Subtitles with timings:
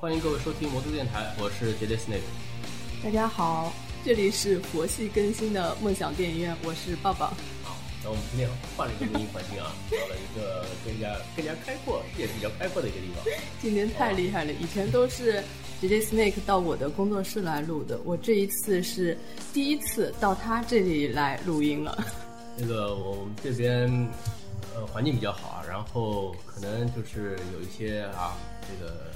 [0.00, 2.20] 欢迎各位收听魔都电台，我是杰杰 Snake。
[3.02, 3.72] 大家好，
[4.04, 7.26] 这里是佛系更新的梦想电影院，我是抱抱。
[7.64, 13.24] 好，那我们今天换了一个录音环境啊， 到了一个更加更加开阔、视野比较开阔的一个地方。
[13.60, 15.42] 今天太厉害了，以前都是
[15.80, 19.18] 杰杰 Snake 到我的工作室来录的，我这一次是
[19.52, 22.06] 第一次到他这里来录音了。
[22.56, 23.90] 那个我们这边
[24.76, 29.10] 呃环境比较好啊，然后可能就是有一些啊这个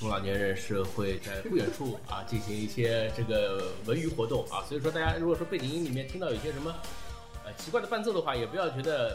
[0.00, 6.74] 中老年人是会在不远处啊进行一些这个文娱活动啊，所以说大家如果说背景音里面听到有些什么
[7.44, 9.14] 呃奇怪的伴奏的话，也不要觉得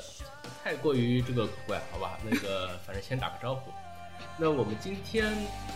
[0.63, 2.19] 太过于这个古怪，好吧？
[2.23, 3.71] 那个反正先打个招呼。
[4.37, 5.25] 那我们今天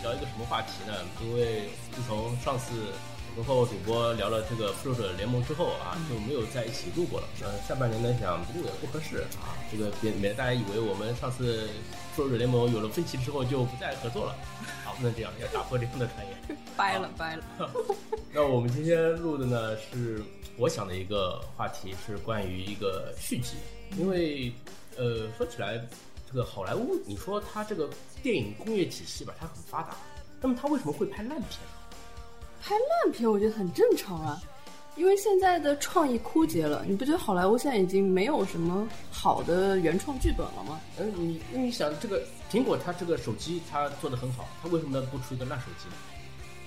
[0.04, 0.94] 聊一个什么话题呢？
[1.23, 2.94] 因为自从上次
[3.36, 7.28] 我和主播聊了这个复仇者联盟之后啊，就没有在一起录过了。
[7.42, 11.68] 呃，下半年呢想录也不合适啊，这个免免得大家以为我们上次
[12.16, 14.36] 复仇者联盟有了分歧之后就不再合作了。
[15.00, 16.58] 啊，不能这样，要打破这样的传言。
[16.75, 17.44] 掰 了掰了。
[18.33, 20.22] 那我们今天录的呢，是
[20.58, 23.55] 我想的一个话题，是关于一个续集。
[23.97, 24.52] 因为，
[24.97, 25.81] 呃，说起来，
[26.30, 27.89] 这个好莱坞，你说它这个
[28.22, 29.95] 电影工业体系吧，它很发达，
[30.42, 31.97] 那么它为什么会拍烂片呢？
[32.61, 34.39] 拍烂片我觉得很正常啊，
[34.95, 40.80] 因为现在的创意枯竭了，你不觉得好莱坞现在已经没有什么好的原创剧本了吗？
[41.00, 45.94] 嗯，你那你想，这个苹果它这个手机它做的很好，它为什么不出一个烂手机呢？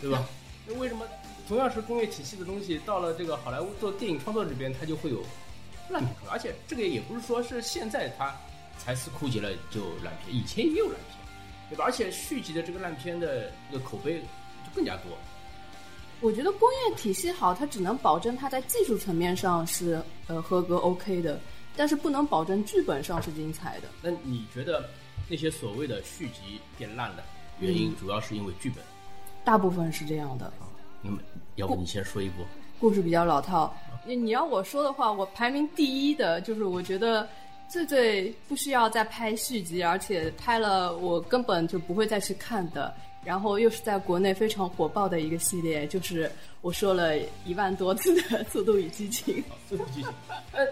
[0.01, 0.25] 对吧？
[0.67, 1.05] 那为什么
[1.49, 5.23] 同样是工业体系的东西，到了这个好莱坞做电影创作这边，它就会有
[5.91, 6.33] 烂片出来？
[6.33, 8.33] 而且这个也不是说是现在它
[8.79, 11.19] 才是枯竭了就烂片，以前也有烂片，
[11.71, 11.85] 对吧？
[11.85, 15.07] 而且续集的这个烂片的这个口碑就更加多。
[16.21, 21.41] 我觉得工业体系好，它只能保证它在技术层面上是呃合格 OK 的，
[21.77, 23.89] 但是不能保证剧本上是精彩的。
[24.01, 24.89] 那你觉得
[25.33, 27.25] 那些所谓的续集变烂的
[27.59, 28.85] 原因，主要是因为剧本？
[29.43, 30.53] 大部分是这样的。
[31.01, 31.19] 那么，
[31.55, 32.45] 要不你先说一部？
[32.79, 33.75] 故事比较老套。
[34.05, 37.27] 你你要我说的话，我排名第一的就是我觉得
[37.67, 42.95] 最最不需要再拍续集，而且拍了我根本就不会再去看的。
[43.25, 47.17] 然后又是在国内非常火爆的一个系列，就是我说了
[47.47, 49.37] 一万多次的《速度与激情》。
[49.67, 50.13] 速度与激情，
[50.53, 50.63] 呃，《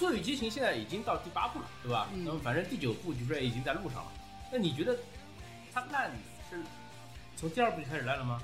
[0.00, 2.08] 速度与激情》现在已经到第八部了，对吧？
[2.24, 4.06] 那么反正第九部据说已经在路上了。
[4.50, 4.96] 那你觉得
[5.74, 6.10] 它烂
[6.48, 6.56] 是
[7.36, 8.40] 从第二部就开始烂了吗？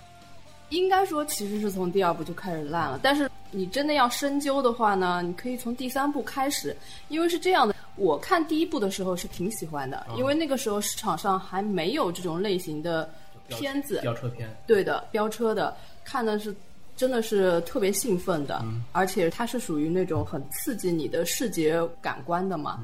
[0.69, 6.77] 应该说其实是从第二部就开始烂了，但是你真的要深究的话呢，你可以从第三部开始，
[7.09, 7.75] 因为是这样的。
[7.95, 13.09] 我看第一部的时候是挺喜欢的，因为那个时候市场上还没有这种类型的。
[13.49, 16.53] 片子飙车片，对的，飙车的，看的是
[16.97, 22.81] 真的是特别兴奋的，而且它是属于那种很刺激你的视觉感官的嘛。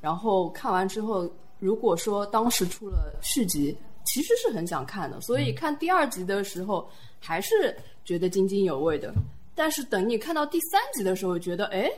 [0.00, 1.28] 然后看完之后，
[1.58, 6.88] 如果说当时出了续集，其实是很想看的，所以看第二集的时候
[7.18, 9.12] 还是觉得津津有味的。
[9.52, 11.90] 但是等你看到第三集的时候，觉得哎，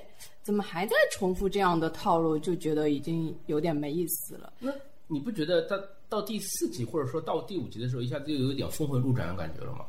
[0.43, 4.53] 怎么还在重复这样的套路，就觉得已经有点没意思了。
[4.59, 4.73] 那
[5.07, 5.77] 你不觉得到
[6.09, 9.85] 到第四集或者说到第五集的时候，一下子就有点峰回路转的感觉了吗？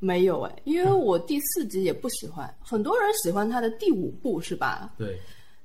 [0.00, 4.92] 没有哎，因为我第四集也不喜欢，很多人喜欢他的第五部是吧？
[4.98, 5.16] 对。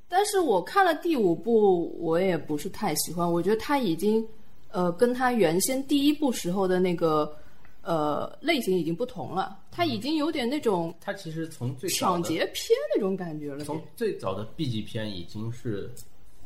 [0.07, 4.25] 但是我看了第五部，我也不是太喜欢，我觉得他已经
[4.69, 7.35] 呃跟他原先第一部时候的那个
[7.81, 13.63] 呃类型已经不同了，他已经有点那种他其实从最抢劫片那种感觉了。
[13.65, 15.89] 从最早的 B 级片已经是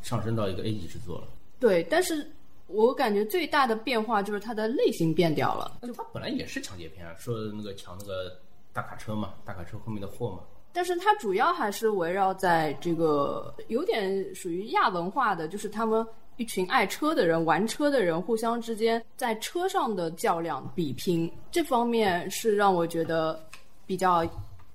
[0.02, 1.28] 上升到一个 A 级制作了。
[1.60, 2.26] 对，但是。
[2.72, 5.80] 我感觉最大的变化就是它的类型变掉了。
[5.82, 8.32] 就它本来也是抢劫片啊，说那个抢那个
[8.72, 10.40] 大卡车嘛，大卡车后面的货嘛。
[10.72, 16.06] 但是它主要还是围绕在这个有点属于亚文化的，就是他们
[16.38, 23.44] 一群爱车的人、玩车的人互相之间在车上的较量比拼，这方面是让我觉得
[23.88, 24.24] 比较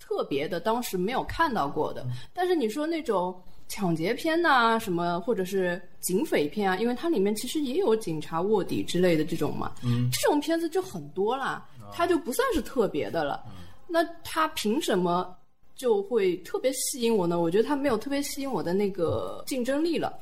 [0.00, 2.04] 特别的，当时没有看到过的。
[2.32, 3.34] 但是你说那种。
[3.66, 13.42] 抢劫片呐，什么或者是警匪片啊，因为它里面其实也有警察卧底之类的这种嘛，嗯，这种片子就很多啦，它就不算是特别的了。
[13.88, 15.34] 那它凭什么
[15.74, 17.40] 就会特别吸引我呢？
[17.40, 20.18] 我觉得它没有特别吸引我的那个竞争力了。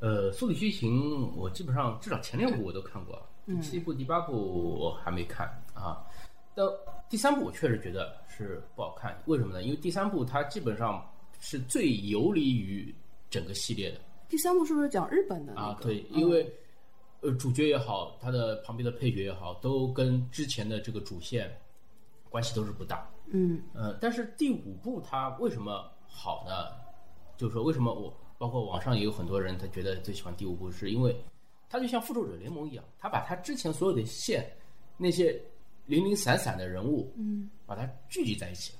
[0.00, 6.02] 呃，《速度与激情》我基本上至少前六部我都看过，第七部、第八部我还没看啊。
[6.54, 6.64] 到
[7.08, 9.62] 第三部我确实觉得是不好看，为什么呢？
[9.62, 11.04] 因为第三部它基本上。
[11.38, 12.94] 是最游离于
[13.30, 14.00] 整个系列的。
[14.28, 15.54] 第三部是不是讲日本的？
[15.54, 16.52] 啊，对，因为
[17.20, 21.50] 呃，主角也好，他的旁边的配角也好，都跟之前的这个主线
[22.28, 23.10] 关系都是不大。
[23.30, 26.76] 嗯，呃，但是第五部它为什么好呢？
[27.36, 31.16] 就是说，为什么我包括网上也有很多人他觉得最喜欢第五部，是因为
[31.68, 34.50] 它就像复仇者联盟一样，他把他之前所有的线
[34.96, 35.40] 那些
[35.86, 38.78] 零零散散的人物，嗯，把它聚集在一起了。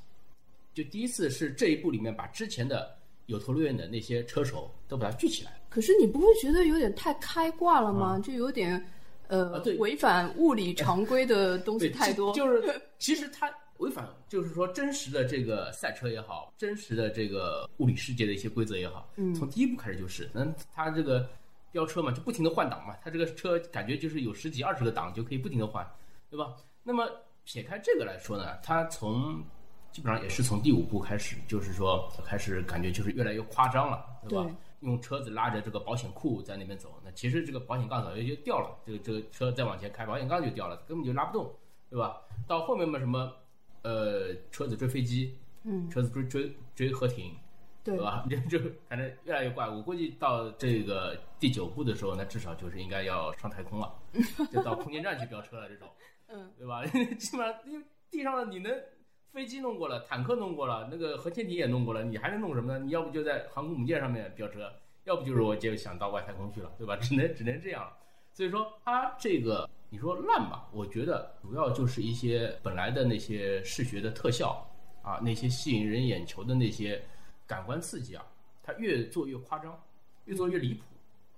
[0.79, 2.97] 就第一次是这一部里面把之前的
[3.27, 5.61] 有头有脸的那些车手都把它聚起来。
[5.69, 8.17] 可是你不会觉得有点太开挂了吗？
[8.21, 8.81] 就有点
[9.27, 12.33] 呃、违反物理常规的 东西，太多。
[12.37, 21.29] 就是其实它违反，就是说真实的这个赛车也好，真实的这个物理世界的一些规则也好，嗯从第一步开始就是，那它这个
[21.73, 25.85] 飙车嘛，就不停的换挡嘛，它这个车感觉就是有十几二十个档就可以不停的换，
[26.31, 26.55] 对吧？
[26.85, 27.11] 那么
[27.45, 29.45] 撇开这个来说呢，它从
[29.93, 34.45] 基本上也是从第五部开始，就是说开始感觉就是越来越夸张了，对吧？
[34.45, 41.53] 对用车子拉着这个保险库在那边走，那其实这个保险杠早就就掉了，这个这个车再往前开，保险杠就掉了，根本就拉不动，
[41.91, 42.21] 对吧？
[42.47, 43.33] 到后面嘛，什么
[43.83, 47.35] 呃车子追飞机，嗯，车子追追追河艇，
[47.83, 48.25] 对对吧？
[48.31, 49.69] 就就反正越来越怪。
[49.69, 53.93] 我估计到这个第九部的时候，那至少就是应该要上太空了，
[54.53, 55.89] 就到空间站去飙车了这种，
[56.29, 56.85] 嗯，对吧？
[57.19, 58.73] 基本上因为地上的你能
[59.39, 62.85] 飞机弄过了，坦克弄过了，那个核潜艇也弄过了，你还能弄什么呢？
[62.85, 64.69] 你要不就在航空母舰上面飙车，
[65.05, 66.97] 要不就是我就想到外太空去了，对吧？
[67.01, 67.97] 只能只能这样了。
[68.33, 74.69] 所以说它这个你说烂吧，我觉得主要就是一些本来的那些视觉的特效
[75.05, 77.01] 啊，那些吸引人眼球的那些
[77.47, 78.27] 感官刺激啊，
[78.61, 79.81] 它越做越夸张，
[80.25, 80.83] 越做越离谱，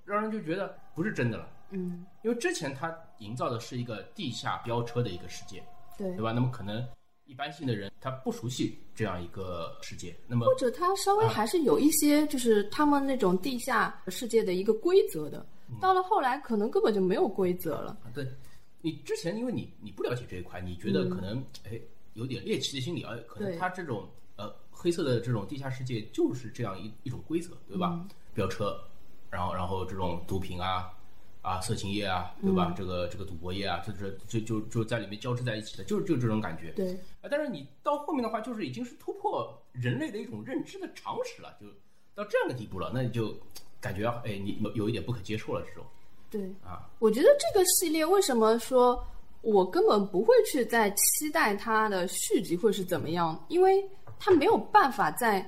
[0.06, 1.46] 让人就觉得不是真的了。
[1.72, 5.62] 嗯，因为之前它营造的是一个地下飙车的一个世界，
[5.98, 6.22] 对对。
[6.22, 6.32] 吧？
[6.32, 6.82] 那么可能
[7.30, 15.46] 一般性的人他不熟悉这样一个世界，那么或者他稍微还是有一些，就是他们那种地下世界的一个规则的。
[15.68, 17.96] 嗯到了后来，可能根本就没有规则了。
[18.02, 18.26] 啊，对，
[18.80, 21.80] 你之前因为你你不了解这一块，你觉得可能哎
[22.14, 28.04] 有点猎奇的心理，啊，可能他这种呃黑色的这种地下世界就是这样一一种规则，对吧？
[28.34, 28.76] 飙车，
[29.30, 30.92] 然后然后这种毒品啊
[31.42, 32.74] 啊色情业啊，对吧？
[32.76, 36.70] 这个这个赌博业啊，就是就就就在里面交织在一起的，就是就这种感觉。
[36.72, 36.92] 对，
[37.22, 41.66] 啊，但是你到后面的话，就是已经是突破人类的一种认知的常识了，就
[42.14, 43.34] 到这样的地步了，那你就
[43.80, 45.84] 感觉哎，你有有一点不可接受了，这种
[46.30, 49.02] 对，啊，我觉得这个系列为什么说
[49.40, 53.82] 我根本不会去再期待它的续集会是怎么样，因为
[54.18, 55.40] 它没有办法再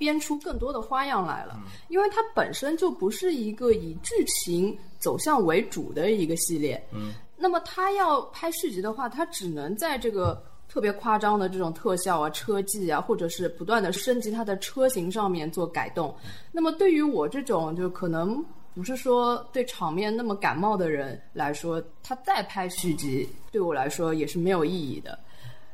[0.00, 6.82] 编出更多的花样来了，因为它本身就不是一个以剧情走向为主的一个系列。
[6.90, 16.14] 嗯，那么它要拍续集的话，它只能在这个特别夸张的这种特效啊、车技啊，或者是不断的升级它的车型上面做改动。
[16.50, 18.42] 那么对于我这种就可能
[18.74, 25.18] 不是说对场面那么感冒的人来说，他再拍续集对我来说也是没有意义的。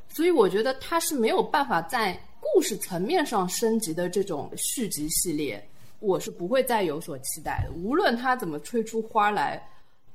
[0.08, 2.18] 所以我觉得他是没有办法在
[2.52, 5.62] 故事层面上升级的这种续集系列，
[6.00, 7.72] 我是不会再有所期待的。
[7.72, 9.62] 无论它怎么吹出花来，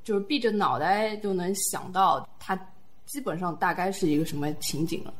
[0.03, 2.55] 就是闭着脑袋就能想到它
[3.05, 5.13] 基本上大概是一个什么情景了。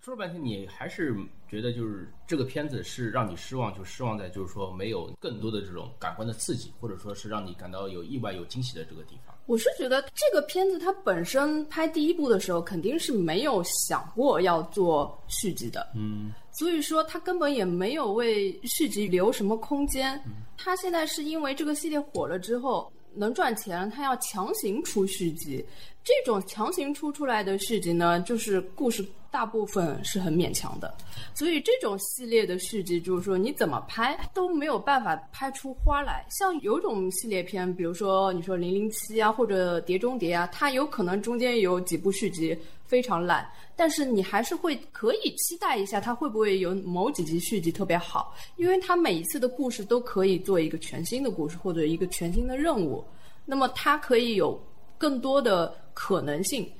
[0.00, 1.16] 说了半天，你还是
[1.48, 9.34] 觉得就是这个片子是让你失望，就失望在就是说没有更多的这种感官的刺激，或者说是让你感到有意外、有惊喜的这个地方。
[9.46, 20.18] 我是觉得这个片子它本身拍第一部的时候肯定是没有想过要做续集的，嗯，所以说它根本也没有为续集留什么空间。
[20.56, 25.62] 它现在是因为这个系列火了之后能赚钱，它要强行出续集。
[26.02, 30.94] 这种强行出出来的续集呢，就是故事大部分是很勉强的，
[31.34, 36.24] 所以这种系列的续集就是说你怎么拍都没有办法拍出花来。
[36.30, 53.04] 像有种系列片，比如说你说零零七啊，或者碟中谍啊，它有可能中间有几部续集非常烂，但是你还是会可以期待一下它会不会有某几集续集特别好，因为它每一次的故事都可以做一个全新的故事或者一个全新的任务，
[53.44, 54.64] 那么它可以有
[54.96, 56.70] 更多的可能性。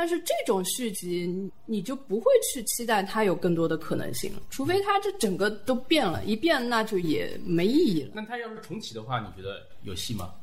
[0.00, 8.12] 但是这种续集，你你就不会去期待它有更多的可能性了，除非它这整个都变了，一变那就也没意义了。
[8.14, 10.34] 那它要是重启的话，你觉得有戏吗？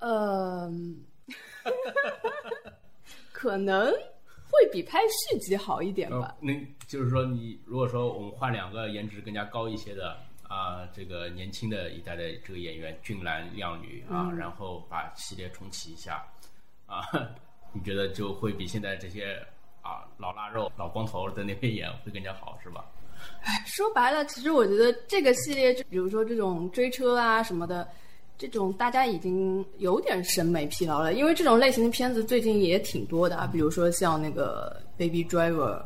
[0.00, 0.68] 呃，
[3.30, 3.92] 可能
[4.50, 4.98] 会比拍
[5.30, 6.36] 续集好一点吧。
[6.40, 6.52] 呃，那
[6.88, 10.16] 就是说你如果说我们换两个颜值更加高一些的
[10.48, 16.26] 啊、这个年轻的一代的这个演员俊男靓女啊，然后把系列重启一下
[16.86, 17.04] 啊，
[17.76, 19.36] 你觉得就会比现在这些
[19.82, 22.84] 啊老腊肉、老光头的那边演会更加好是吧？
[23.66, 27.86] 说白了，其实我觉得这个系列，就比如说这种追车啊什么的，
[28.38, 35.80] 这种大家已经有点审美疲劳了，因为这种类型的片子最近也挺多的啊，比如说像那个《Baby Driver》，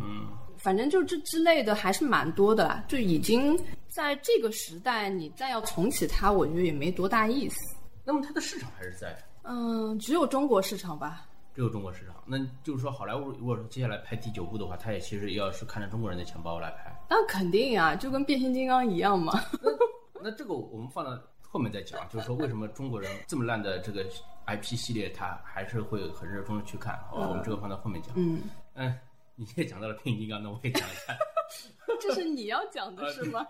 [0.00, 0.26] 嗯，
[0.58, 3.58] 反正就这之类的还是蛮多的啦，就已经
[3.88, 7.56] 在这个时代，你再要重启它，我觉得也没多大意思。
[8.04, 11.26] 那么它的市场还是在，嗯，只有中国市场吧。
[11.54, 12.16] 只有中国市场。
[12.26, 16.94] 那就是说，好莱坞如果说接下来拍第九部的话，他也其实要是看着中国人的钱包来拍。
[17.08, 19.32] 那肯定呀，就跟变形金刚一样嘛。
[20.22, 24.04] 那这个我们放到后面再讲，就是说为什么中国人这么烂的这个
[24.46, 26.98] IP 系列，他还是会很热衷的去看。
[27.10, 28.12] 好吧，我们这个放到后面讲。
[28.16, 28.40] 嗯，
[28.74, 28.98] 嗯，
[29.34, 31.16] 你也讲到了变形金刚，那我也讲一下。
[32.00, 33.46] 这是你要讲的是吗？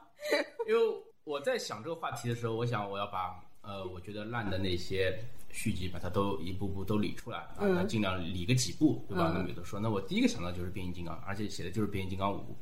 [0.66, 5.16] 因为我在想这个话题的时候，我想我要把呃，我觉得烂的那些
[5.52, 9.30] 续集，把它都一步步都理出来啊，那尽量理个几步，对吧？
[9.32, 12.56] 那么有的说，那我第一个想到就是变形金刚，而且写的就是变形金刚五。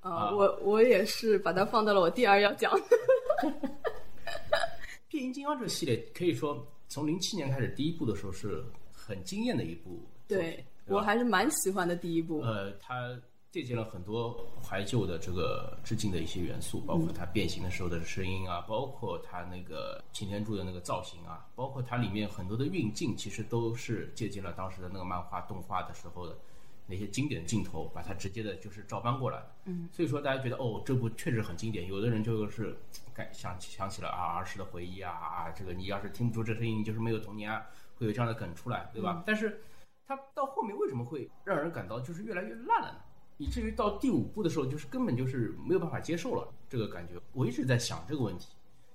[0.00, 2.72] 啊，我我也是把它放到了我第二要讲。
[5.08, 10.00] 变形金刚这个系列可以说从零七年开始，第一部的时候是很惊艳的一部。
[10.28, 12.40] 对我还是蛮喜欢的第一部。
[12.40, 26.36] 呃，它借鉴了很多怀旧的这个致敬的一些元素，包括它变形的时候的声音啊，包括它那个擎天柱的那个造型啊，包括它里面很多的运镜，其实都是借鉴了当时的那个漫画动画的时候的。
[26.88, 29.42] 那些经典镜头，把它直接的就是照搬过来。
[29.64, 31.88] 嗯，所以说大家觉得哦，这部确实很经典。
[31.88, 32.76] 有的人就是
[33.12, 39.20] 感想想起了啊儿时的回忆啊啊，这个你要是听不出这声音，就是没有童年啊，会有这样的梗出来，对吧？
[39.26, 39.60] 但是
[40.06, 43.00] 它到后面为什么会让人感到就是越来越烂了呢？
[43.38, 47.14] 以至于到第五部的时候，就是根本就是没有办法接受了这个感觉。
[47.32, 48.48] 我一直在想这个问题。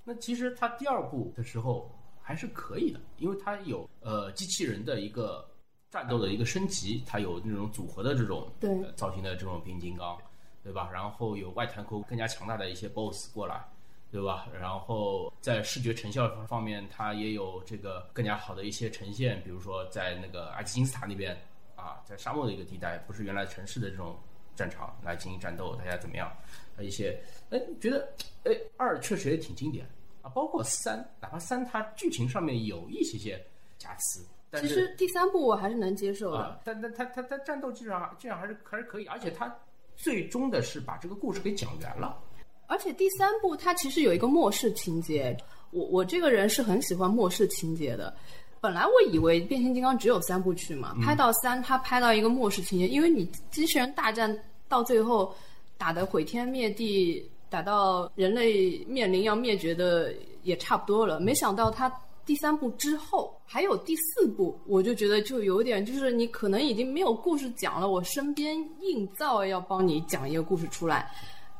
[0.03, 1.89] 那其实它第二部的时候
[2.21, 5.47] 还是可以的，因为它有呃机器人的一个。
[5.91, 10.17] 战斗的一个升级，它有那种组合的这种对造型的这种变形金刚，
[10.63, 10.89] 对吧？
[10.89, 13.61] 然后有外太空更加强大的一些 BOSS 过来，
[14.09, 14.47] 对吧？
[14.57, 21.37] 然后在视觉成效方面，它也有这个更加好的一些呈现，比如说在那个阿基金斯塔那边
[21.75, 24.17] 啊，在沙漠的一个地带，不是原来城市的这种
[24.55, 26.31] 战场来进行战斗，大家怎么样？
[26.79, 27.19] 一些
[27.51, 28.11] 哎，觉得
[28.43, 29.85] 哎二确实也挺经典
[30.23, 33.39] 啊，包括三，哪怕三它剧情上面有一些些
[33.77, 34.25] 瑕疵。
[34.49, 39.55] 但其实第三部我还是能接受的，但但他他他战斗基本上基本上还是还是可以，而且他
[39.95, 42.19] 最终的是把这个故事给讲圆了。
[42.67, 45.35] 而且第三部它其实有一个末世情节，
[45.71, 48.15] 我我这个人是很喜欢末世情节的。
[48.61, 54.37] 本来我以为变形金刚只有三部曲嘛，拍到三他拍到一个末世情节，因为你机器人大战
[54.69, 55.33] 到最后
[55.79, 60.13] 打的毁天灭地，打到人类面临要灭绝的
[60.43, 61.91] 也差不多了，没想到他。
[62.23, 71.11] 第三部之后还有第四部，我就觉得就有点，就是你可能已经没有故事讲了，我身边硬造要帮你讲一个故事出来。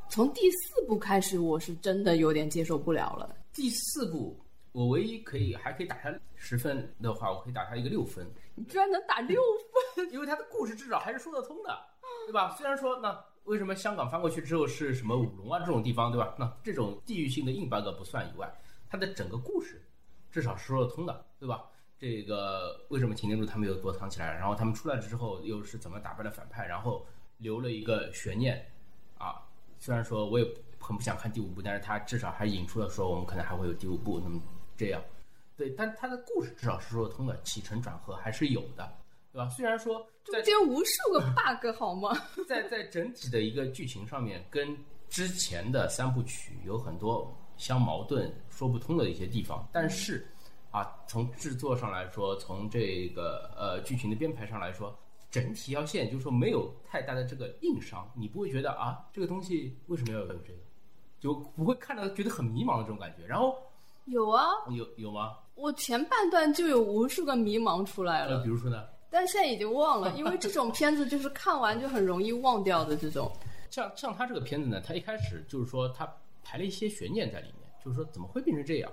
[0.07, 3.35] 从第四部开始，我是真的有点接受不了了。
[3.53, 4.37] 第四部，
[4.71, 8.25] 我唯一可以还可以打他十分的话，我可以打他一个六分。
[8.55, 9.41] 你居然能打六
[9.95, 10.11] 分？
[10.11, 11.77] 因为他的故事至少还是说得通的，
[12.25, 12.55] 对吧？
[12.57, 16.35] 虽然说那为什么香港翻过去之后是什么五龙啊这种地方，对吧？
[16.39, 18.49] 那这种地域性的硬 bug 不算以外，
[18.89, 19.81] 它的整个故事。
[20.31, 21.65] 至少是说得通的，对吧？
[21.99, 24.33] 这个为什么擎天柱他们又躲藏起来？
[24.33, 26.65] 然后他们出来之后又是怎么打败了反派？
[26.65, 27.05] 然后
[27.37, 28.65] 留了一个悬念
[29.17, 29.43] 啊！
[29.77, 30.45] 虽然说我也
[30.79, 34.19] 很不想看第五部，但是他至少还引出了说我们可能还会有第五部。
[34.23, 34.41] 那么
[34.81, 35.03] 这样，
[35.55, 38.91] 对，但他的故事至少是说得通的，起承转合还是有的，
[39.31, 39.47] 对吧？
[39.49, 42.09] 虽然说中间无数个 bug 好吗？
[42.49, 44.77] 在在整体的一个剧情上面，跟
[45.09, 47.37] 之前的三部曲有很多。
[47.57, 50.27] 相矛盾、说不通的一些地方，但是，
[50.71, 54.97] 啊，从制作上来说，从这个呃剧情的编排上来说，
[55.29, 60.59] 整体要线就是说没有太大的这个硬伤，你不会觉得啊这个东西为什么要有这个，
[61.19, 63.27] 就不会看到觉得很迷茫的这种感觉。
[63.27, 63.55] 然后
[64.05, 65.37] 有啊，有有吗？
[65.55, 68.85] 我前半段就有无数个迷茫出来了，比如说呢？
[69.09, 73.31] 但现在已经忘了， 因为这种片子就是看完就很容易忘掉的这种。
[73.69, 76.11] 像像他这个片子呢，他一开始就是说他。
[76.43, 78.91] 排了一些悬念在里面，就是说怎么会变成这样，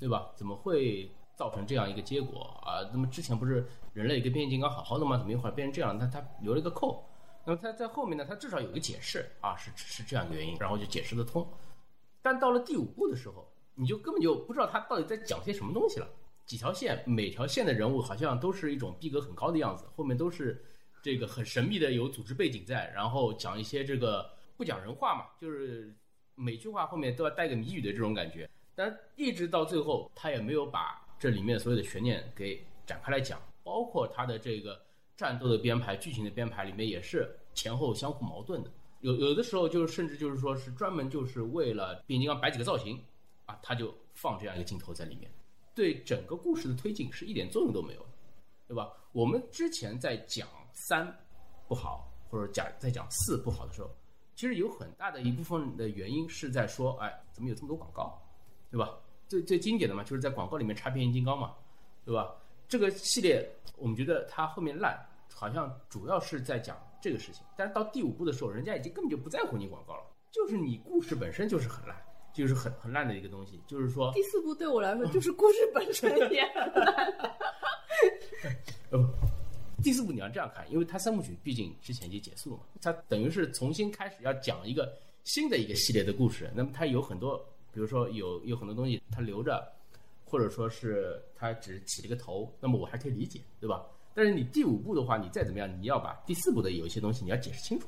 [0.00, 0.28] 对吧？
[0.34, 2.82] 怎么会造成这样一个结果啊？
[2.92, 5.16] 那么之前不是人类跟变形金刚好好的吗？
[5.16, 5.96] 怎么一会儿变成这样？
[5.96, 7.02] 那他留了一个扣。
[7.44, 8.24] 那么他在后面呢？
[8.28, 11.46] 他至少有个解释啊，是是这样一个原因，然后就解释得通。
[12.20, 13.48] 但到了第五部的时候，
[13.80, 16.08] 你就根本就不知道他到底在讲些什么东西了。
[16.44, 20.64] 几条线，每条线的人物好像都是一种逼格很高的样子，后面都是
[21.02, 25.92] 这个很神秘的有组织背景在，然后讲一些这个不讲人话嘛，就是。
[26.36, 34.80] 每句话后面都要带个谜语的这种感觉，但一直到最后，他也没有把这里面所有的悬念给展开来讲，包括他的这个
[35.14, 38.70] 战斗的编排、剧情的编排里面也是前后相互矛盾的。
[39.00, 42.98] 有有的时候就是甚至就是说是专门就是为了变形金刚摆几个造型
[43.50, 45.30] 啊，他就放这样一个镜头在里面，
[45.74, 48.06] 对整个故事的推进是一点作用都没有，
[48.68, 48.92] 对吧？
[49.12, 51.12] 我们之前在讲三
[51.66, 53.90] 不好或者讲在讲四不好的时候。
[54.36, 58.18] 其实有很大的一部分的原因是在说，哎，怎么有这么多广告，
[58.70, 58.96] 对吧？
[59.28, 61.54] 最最经典的嘛，就是在广告里面插变形金刚嘛，
[62.06, 62.34] 对吧？
[62.66, 64.98] 这个系列我们觉得它后面烂，
[65.34, 67.44] 好像主要是在讲这个事情。
[67.54, 71.96] 但是到第五部的时候，人家已经根本就不在乎你广告了，就是你故事本身就是很烂，
[72.32, 73.60] 就是很很烂的一个东西。
[73.66, 76.94] 就是说，第四部对我来说就是故事本身也很烂。
[78.90, 78.98] 呃，
[79.82, 84.92] 第四部你要这样看，因为它三部曲毕竟之前已经结束了嘛，它等于是重新开始要讲一个
[85.24, 86.50] 新的一个系列的故事。
[86.54, 87.38] 那么它有很多，
[87.72, 89.62] 比如说有有很多东西它留着，
[90.24, 93.86] 或者说是它只起了个头，那么我还可以理解，对吧？
[94.12, 97.86] 但是你第五部的话，你再怎么样，你要把第四部的有一些东西你要解释清楚，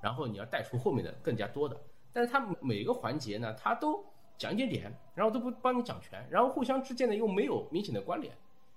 [0.00, 1.76] 然后你要带出后面的更加多的。
[2.16, 4.02] 但是它每个环节呢，它都
[4.38, 8.32] 讲一点点，然后都不帮你讲全，然后互相之间呢又没有明显的关联。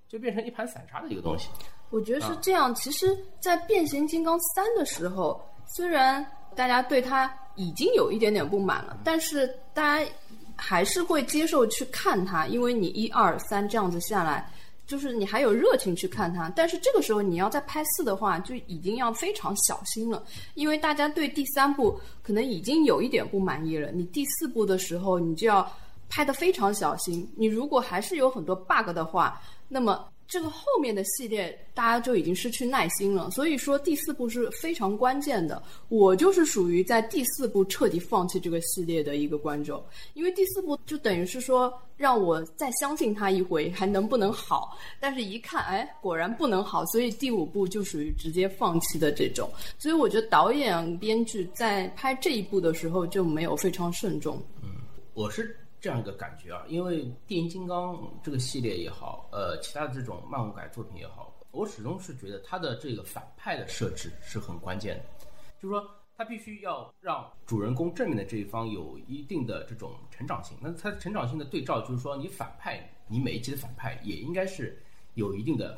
[0.09, 1.49] 就变成一盘散沙的一个东西。
[1.91, 2.73] 我觉得是这样。
[2.73, 10.11] 其实，在变形金刚三的时候，虽然大家对它已经有一点点不满了，但是大家
[10.57, 14.49] 还是会接受去看它，因为你一二三这样子下来，
[14.89, 16.51] 就是你还有热情去看它。
[16.55, 20.23] 但是这个时候你要再拍四的话，就已经要非常小心了，
[20.55, 23.91] 因为大家对第三部可能已经有一点不满意了。
[23.91, 25.71] 你第四部的时候，你就要
[26.09, 27.31] 拍的非常小心。
[27.37, 33.31] 你如果还是有很多 bug 的话，那么这个后面的系列，大家就已经失去耐心了。
[33.31, 35.61] 所以说第四部是非常关键的。
[35.87, 39.83] 我就是属于在第四部彻底放弃这个系列的一个观众，
[40.13, 44.77] 因为第四部就等于是说让我再相信他一回，还能不能好？
[44.99, 49.49] 但是一看，哎，果然不能好，所以第五部就属于直接放弃的这种。
[49.79, 54.39] 所以我觉得导演、编剧在拍这一部的时候就没有非常慎重。
[54.61, 54.69] 嗯，
[55.15, 55.58] 我是。
[55.81, 65.03] 这样一个感觉啊，因为变形金刚这个系列也好，呃，其他的这种漫改作品也好，我始终是觉得它的这个反派的设置是很关键的，
[65.61, 70.57] 就是说它必须要让主人公正面的这一方有一定的这种成长性。
[70.61, 74.77] 那它成长性的对照就是说，你反派，你每一集的反派也应该是
[75.13, 75.77] 有一定的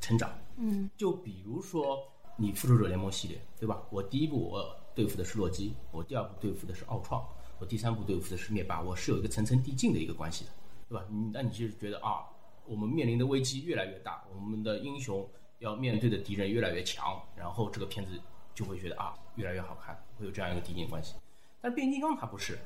[0.00, 0.36] 成长。
[0.56, 2.02] 嗯，就比如说
[2.36, 3.80] 你复仇者联盟系列，对吧？
[3.90, 7.24] 我第一部我对付的是洛基，我第二部对付的是奥创。
[7.58, 10.50] 我第三部对付的是灭霸，我是有一个层层递进的一个关系的，
[10.88, 11.04] 对吧？
[11.10, 12.24] 你那你就是觉得啊，
[12.66, 18.12] 我们面临的危机越来越大，我们的英雄要面对的敌人越来越强，然后这个片子
[18.54, 21.14] 就会觉得啊，越来越好看，会有这样一个递进关系。
[21.60, 22.58] 但变形金刚它不是，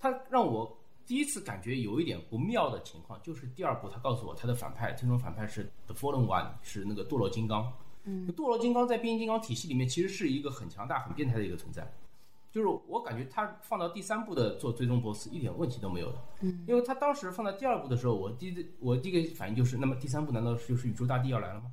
[0.00, 7.72] 它让我第一次感觉有一点不妙的情况，就是第二部他告诉我他的反派，最终反派是 The Fallen One，是那个堕落金刚。
[8.04, 11.88] 嗯，堕落金刚在变形金刚体系里面其实是一个很强大、很变态的一个存在。
[12.52, 21.72] 就是我感觉他放到第三部的做最终 BOSS 一点问题都没有的，嗯，因为他当时放到第二部的时候，我第一我第一个反应就是，那么第三部难道就是宇宙大帝要来了吗？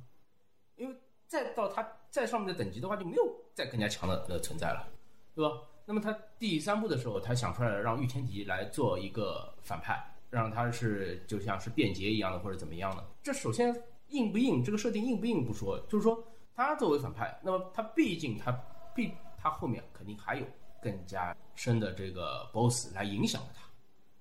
[0.76, 4.88] 因为再到他再上面的等级的话，就没有再更加强的的存在了，
[5.34, 5.54] 对吧？
[5.84, 13.04] 那么他第三部的时候，他想出来了让御天敌来做一个反派，让他是就像是便捷一样的或者怎么样的。
[13.22, 13.74] 这首先
[14.08, 18.50] 硬不硬，这个设定硬不硬不说，就是说他作为反派，那么他毕竟他
[18.94, 20.46] 必他后面肯定还有。
[20.82, 23.62] 更加深的这个 BOSS 来影响了他，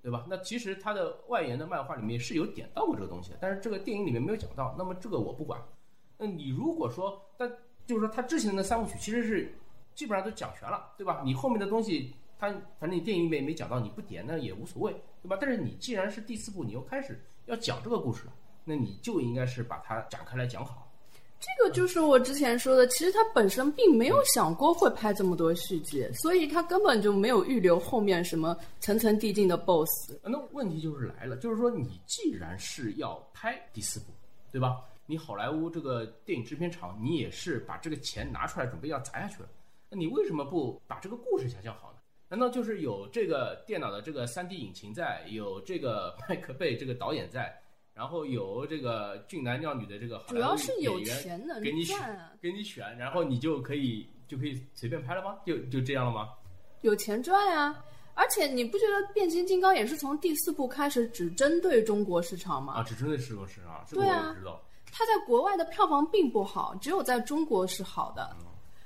[0.02, 0.26] 对吧？
[0.30, 4.76] 那其实他的外延的漫画里面是有点到过这个东西的，但是这个电影里面没有讲到。
[4.78, 5.62] 那么这个我不管。
[6.17, 7.50] 那你如果说，但
[7.86, 9.54] 就是说他之前的三部曲其实是
[9.95, 11.22] 基本上都讲全了，对吧？
[11.24, 14.91] 你后面的东西，他反正你电影里面没讲到，你不点那也无所谓，
[15.22, 15.38] 对吧？
[15.39, 18.34] 但是你既然是第四部，你又开始要讲这个故事了，
[18.65, 20.88] 那你就应该是把它展开来讲好。
[21.39, 30.19] 这个就是我之前说的，其实他本身并没有想过会拍这么多续集，所以他根本就没有预留后面什么层层递进的 BOSS。
[30.23, 34.08] 那问题就是来了，就是说你既然是要拍第四部，
[34.52, 34.82] 对吧？
[35.06, 39.49] 你好莱坞这个电影制片厂，你也是把这个钱拿出来准备要砸下去了，
[39.89, 41.99] 那你为什么不把这个故事想象好呢？
[42.28, 47.59] 难道就是有这个电脑的这个 3D 引擎在，有这个 麦克贝这个导演在？
[47.99, 51.97] 然后有这个俊男靓女的这个主要是有钱能给你选，
[52.41, 55.38] 给你选，然后你就可以就可以随便拍了吗？
[55.45, 56.29] 就就这样了吗？
[56.79, 57.83] 有钱赚呀！
[58.13, 62.75] 而且你不觉得变形金刚也是从第四部开始只针对中国市场吗？
[62.75, 64.62] 啊，只针对中国市场，这个我也知道。
[64.93, 68.33] 它在国外的票房并不好，只有在中国是好的。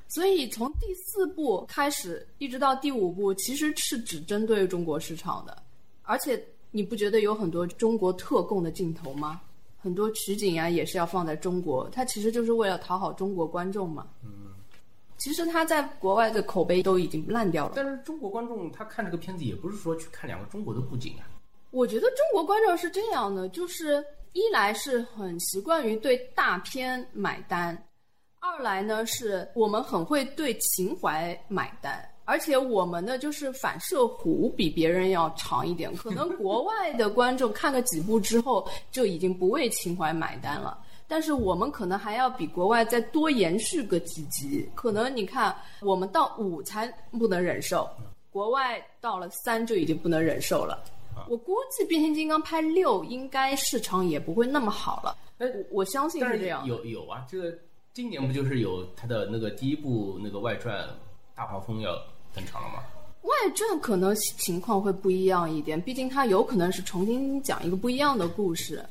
[0.07, 5.61] 所以从第四部开始一直到第五部，其实是只针对中国市场的，
[6.01, 6.43] 而且。
[6.75, 9.39] 你不觉得有很多中国特供的镜头吗？
[9.79, 14.07] 很多取景啊也是要放在中国，它其实就是为了讨好中国观众嘛。
[14.23, 14.53] 嗯，
[15.17, 17.73] 其实他在国外的口碑都已经烂掉了。
[17.75, 21.29] 但是中国观众他看这个片子也不是说去看两个中国的布景啊。
[21.69, 27.77] 我觉得中国观众是这样的，就是一来是很习惯于对大片买单，
[28.39, 32.09] 二来呢是我们很会对情怀买单。
[32.25, 40.77] 而且我们的就是反射弧比别人要长一点，可能国外的观众看了几部之后就已经不为情怀买单了。
[41.05, 47.87] 但是我们可能还要比国外再多延续个几集，可能你看我们到五才不能忍受，
[48.31, 50.83] 国外到了三就已经不能忍受了。
[51.29, 56.65] 我估计变形金刚拍六应该市场也不会那么好了，哎我我相信是是这样。
[56.65, 57.55] 有有啊，这个
[57.93, 60.83] 今年不就是有他的那个第一部那个外传
[61.35, 61.95] 《大黄蜂》要
[62.33, 62.83] 登场了吗？
[63.21, 68.83] 外传可能情况会不一样一点，毕竟它有可能是重新讲一个不一样的故事，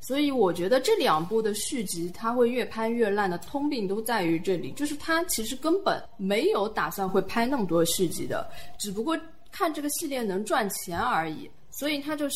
[0.00, 8.46] 所以我觉得这两部的续集它会越拍越烂的通病都在于这里，就是它其实根本没有打算会拍那么多续集的，
[8.78, 9.18] 只不过
[9.50, 12.26] 看这个系列能赚钱而已，所以他就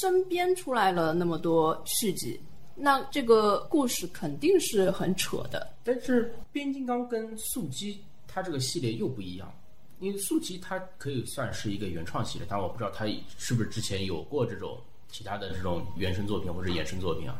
[0.00, 2.40] 生编出来了那么多续集，
[2.74, 5.68] 那这个故事肯定是很扯的。
[5.84, 9.52] 但是变形金刚跟速激它这个系列又不一样，
[10.00, 13.06] 因为速七它可以算是一个原创系列，但我不知道它
[13.36, 17.36] 是不是之前有过这种其他的这种原生作品或者衍生作品啊。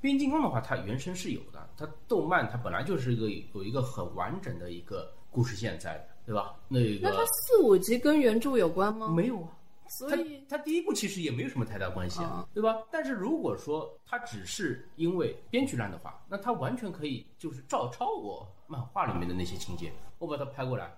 [0.00, 6.54] 变形金刚的话，它原生是有的，它动漫它本来就是一个有一个很完整的一个故事线在的，对吧？
[6.68, 9.08] 那那它四五集跟原著有关吗？
[9.08, 9.48] 没有啊，
[9.88, 12.76] 所以它它第一部其实也没有什么太大关系啊啊，对吧？
[12.92, 20.94] 但是如果说它只是因为编剧烂的话，那它完全可以就是照抄我漫画里面的那些情节，我把它拍过来，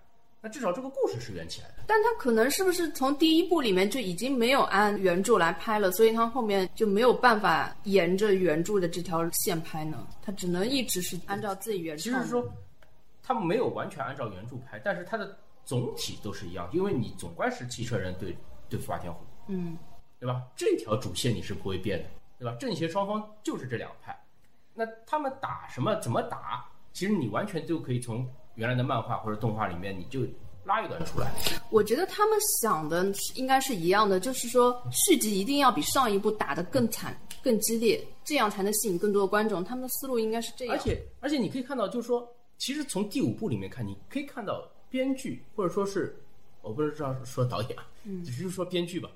[0.47, 1.83] 那至少这个故事是圆起来的。
[1.89, 10.07] 但他可能是不是从第一部里面就已经没有按原著来拍了，所以他后面就没有办法沿着原著的这条线拍呢？
[10.23, 12.21] 他只能一直是按照自己原创的。
[12.21, 12.49] 其实说
[13.25, 19.77] 他们没有完全按照原著拍，但是它的总体都是一样，因为你总归是汽车人对对付霸天虎，嗯，
[20.21, 20.45] 对吧？
[20.55, 22.57] 这条主线你是不会变的，对吧？
[22.61, 24.17] 正邪双方就是这两派，
[24.75, 28.25] 那他们打什么怎么打，其实你完全就可以从
[28.57, 30.21] 原来的漫画或者动画里面你就
[30.65, 31.33] 拉一段出来。
[31.71, 39.63] 我觉得他们想的应该是一样的，就是说续集一定要比上一部打得更惨、更激烈，这样才能吸引更多的观众。
[39.63, 40.75] 他们的思路应该是这样。
[40.75, 46.17] 而且而且你可以看到，就是说，其实从第五部里面看，你可以看到编剧或者说是，
[46.63, 49.09] 我不知道说导演啊，嗯，只是说编剧吧，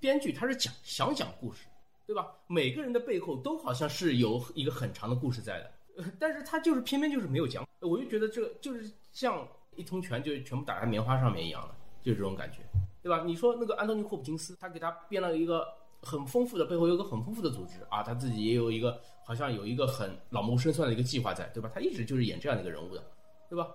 [0.00, 1.60] 编剧他是讲想讲故事，
[2.06, 2.32] 对吧？
[2.48, 5.70] 每个人的背后都好像是有一个很长的故事在的，呃
[6.18, 12.58] 但是他就是偏偏就是没有讲，我就觉得这个就是像一通拳就全部打在棉花上面一样的，就是这种感觉，
[13.02, 13.24] 对吧？
[13.24, 15.66] 你说那个安东尼·霍普金斯，他给他编了一个
[16.02, 21.70] 很丰富的，背后有个很丰富的组织啊，他自己也有一个好像有一个很老谋深算的一个计划在，对吧？
[21.74, 23.02] 他一直就是演这样的一个人物的，
[23.48, 23.68] 对吧？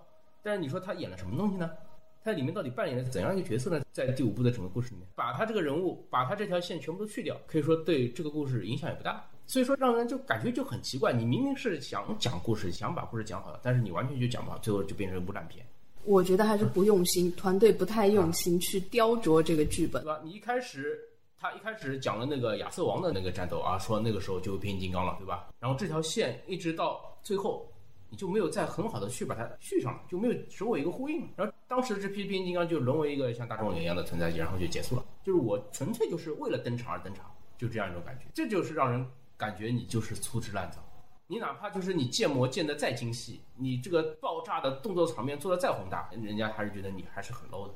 [0.44, 1.70] 但是你说他演了什么东西呢？
[2.24, 3.84] 他里面到底扮演了怎样一个角色呢？
[3.92, 9.28] 在第五部的整个故事里面，把他这个人物，把他这条线全部都去掉，可以说对这个故事影响也不大。
[9.52, 11.12] 所以说，让人就感觉就很奇怪。
[11.12, 15.66] 你明明是想讲故事，想把故事讲好的，但是你完全就讲不好，最后就变成一部烂片。
[16.06, 20.08] 我觉得还是不用心，团队不太用心去雕琢这个剧本对。
[20.08, 20.22] 吧？
[20.24, 20.98] 你一开始，
[21.38, 25.50] 他一开始讲了那个亚瑟王的那个战斗啊，说那个时候就有变形金刚了，对吧？
[25.60, 27.70] 然后这条线一直到最后，
[28.10, 31.28] 你就没有再很好的去把它续上了，就没有首尾一个呼应。
[31.36, 35.04] 然后当时这批变形金刚就沦为一个像大众脸一样的存在，然后就结束了。
[35.26, 38.24] 就是我纯粹就是为了登场而登场，就这样一种感觉。
[38.34, 39.06] 这就是让人
[39.42, 40.78] 感觉你就是粗制滥造。
[41.26, 47.74] 你哪怕就是你建模建的再精细，你这个爆炸的动作场面做的再宏大，人家还是觉得你还是很 low 的。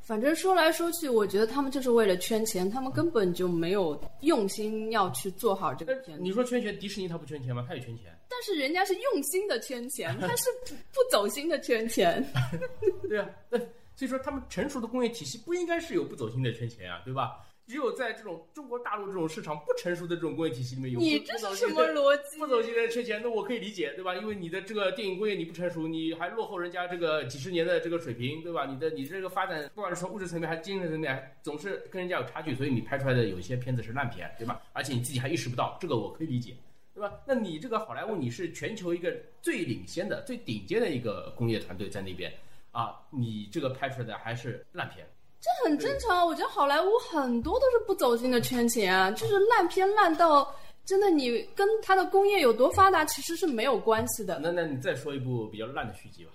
[0.00, 6.22] 反正说来说去，我觉得他们就是为了圈钱，他们根本就没有用心要去做好这个片子。
[6.22, 7.64] 你说圈钱，迪士尼他不圈钱吗？
[7.66, 8.12] 他也圈钱。
[8.28, 12.24] 但是人家是用心的圈钱， 他是不不走心的圈钱。
[13.08, 13.58] 对啊，那
[13.94, 17.46] 所以说他们成熟的工业体系不应该是有不走心的圈钱啊，对吧？
[17.66, 22.38] 只有在这种中国大陆这种市场不成熟的这种工业体系里面有你这是什么逻辑？
[22.38, 24.14] 不走心的圈钱，那我可以理解，对吧？
[24.14, 28.66] 因为你的这个电影工业你不成熟，你还落后人家这个几十年的这个水平，对吧？
[28.66, 34.62] 你的你这个发展，不管是从物质层面还是精神层面，总是跟人家有差距，所以你拍出来的有一些片子是烂片，对吧？
[34.72, 36.54] 而且你自己还意识不到，这个我可以理解，
[36.94, 37.14] 对吧？
[37.26, 42.32] 那你这个好莱坞，你是全球一个最领先的、最顶尖的一个工业团队在那边
[42.70, 45.04] 啊，你这个拍出来的还是烂片。
[45.40, 46.26] 这很正常。
[46.26, 50.52] 我觉得好莱坞很多都是不走心的圈钱啊， 就是烂片烂到
[50.84, 54.38] 真的你跟它的工业有多发达其实是没有关系的。
[54.40, 56.30] 那那你再说一部比较烂的续集吧。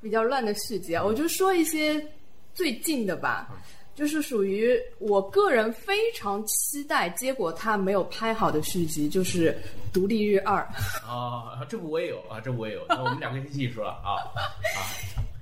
[0.00, 2.02] 比较烂的续集啊，我就说一些
[2.54, 3.48] 最近的吧，
[3.94, 9.52] 就是属于我个人非常期待，结果它没有拍好的续集，就是
[9.92, 10.66] 《独立日二》。
[11.06, 14.24] 啊，这部我也有啊，这部我也有，那我们两个一起说了啊
[14.74, 14.80] 啊，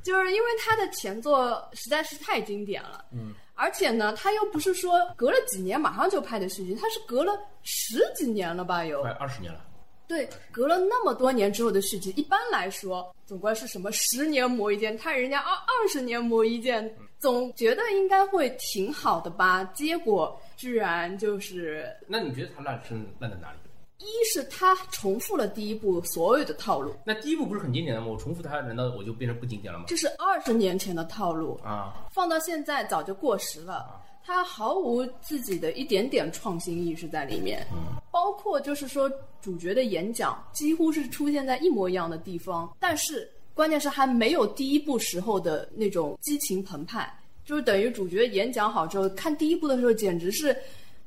[0.08, 9.60] 就是因为他的前作实在是太经典了，嗯，而且呢，他又不是说隔了几年马上就拍的续集，他是隔了十几年了吧有快，二十年了。
[10.06, 19.62] 对，隔了那么多年之后的续集，一般来说，总归是什么十年磨一剑，他人家二二十年磨一剑，总觉得应该会挺好的吧？
[19.74, 23.58] 结果居然就是，那你觉得它烂是烂在哪里？
[23.98, 28.06] 一是他重复了第一部所有的套路，那第一部不是很经典的吗？
[28.06, 29.86] 我重复它，难道我就变成不经典了吗？
[29.88, 34.00] 这是二十年前的套路，啊，放到现在早就过时了。
[34.24, 37.66] 他毫无自己的一点点创新意识在里面，
[38.10, 47.12] 包括就是说主角的演讲几乎是出现在一模一样的地方，但是关键是还没有第一部时候的那种激情澎湃，
[47.44, 50.56] 就是等于主角演讲好之后，看第一部的时候简直是。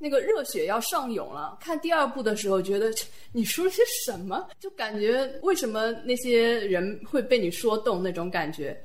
[0.02, 2.92] 那个热血要上涌了，看第二部的时候觉得
[3.32, 8.76] 你说些什么，就感觉为什么那些人会被你说动那种感觉。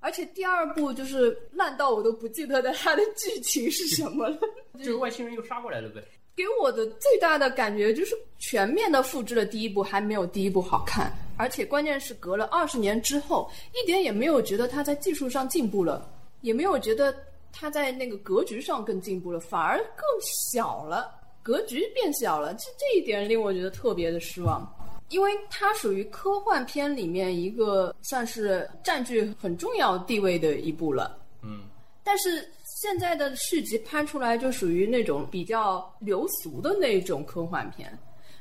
[0.00, 4.38] 而且第二部就是烂到我都不记得它的剧情是什么了。
[4.78, 6.00] 就是外星人又杀过来了呗？
[6.36, 11.10] 给我的最大的感觉就是全面的复制了第一部，还没有第一部好看。
[11.36, 16.08] 而且关键是隔了二十年之后，一点也没有觉得它在技术上进步了，
[16.42, 17.12] 也没有觉得
[17.52, 20.04] 它在那个格局上更进步了，反而更
[20.52, 22.54] 小了，格局变小了。
[22.54, 24.66] 这这一点令我觉得特别的失望。
[25.10, 31.62] 因为它属于科幻片里面一个算是占据很重要地位的一部了，嗯，
[32.04, 32.46] 但是
[32.82, 37.98] 现在的续集拍出来就属于那种比较流俗的那种科幻片，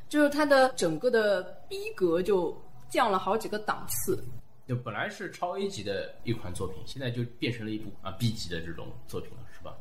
[0.10, 2.54] 就是它的整个的逼格就
[2.89, 4.22] 降了好几个档次。
[4.68, 9.74] 就本来是超 A 级的一款作品，现在就变成了一部啊 B 级的这种作品了，是吧？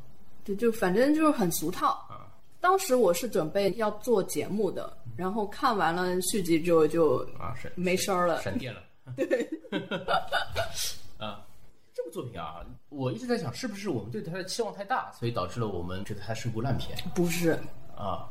[0.45, 1.89] 对，就反正就是很俗套。
[2.09, 2.23] 啊
[2.59, 8.41] 当时我是准备要做节目的，然后看完了续集之后就啊，闪没声儿了。
[8.41, 8.81] 闪电了。
[9.15, 9.47] 对。
[11.19, 11.45] 啊，
[11.93, 17.51] 这部作品啊，我一直在想，是不是我们对它的期望太大，所以导致了我们觉得它是部烂片不是，
[17.95, 18.27] 啊？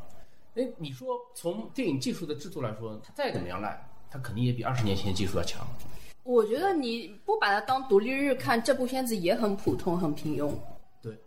[0.55, 3.79] 哎，你说从电影技术的制作来说，它再怎么样烂，
[4.11, 5.65] 它肯定也比二十年前的技术要强。
[6.27, 10.53] 我觉得你不把它当独立日看，这部片子也很普通、很平庸，
[11.01, 11.17] 对，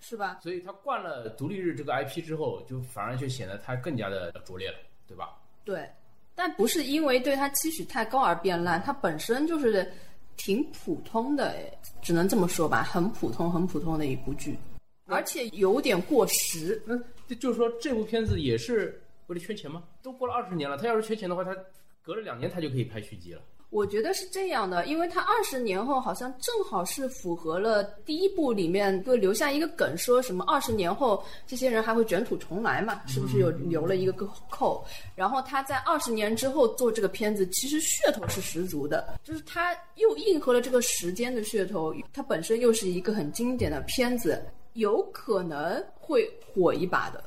[0.00, 0.38] 是吧？
[0.42, 4.76] 所以他惯了独立日这个 IP 之后，就反而就显得它更加的拙劣了，
[5.08, 5.30] 对吧？
[5.64, 5.90] 对，
[6.34, 9.90] 但不是因为对它期许太高而变烂，它本身就是
[10.36, 14.58] 挺普通的，哎，只能这么说吧，很普通、很普通的一部剧，
[15.06, 16.82] 而且有点过时。
[16.84, 16.94] 那
[17.26, 19.84] 这就是说，这部片子也是为了缺钱吗？
[20.02, 21.56] 都过了二十年了，他要是缺钱的话，他
[22.02, 23.40] 隔了两年他就可以拍续集了。
[23.70, 33.00] 我觉得是这样的，因为它二十年后好像正好是符合了第一部里面就留下一个梗，说什么二十年后这些人还会卷土重来嘛？
[33.06, 34.84] 是不是有留了一个扣？
[35.14, 47.22] 然后他在二十年之后做这个片子，其实噱头是十足的，就是他又应和了这个时间的噱头，它本身又是一个很经典的片子，有可能会火一把的。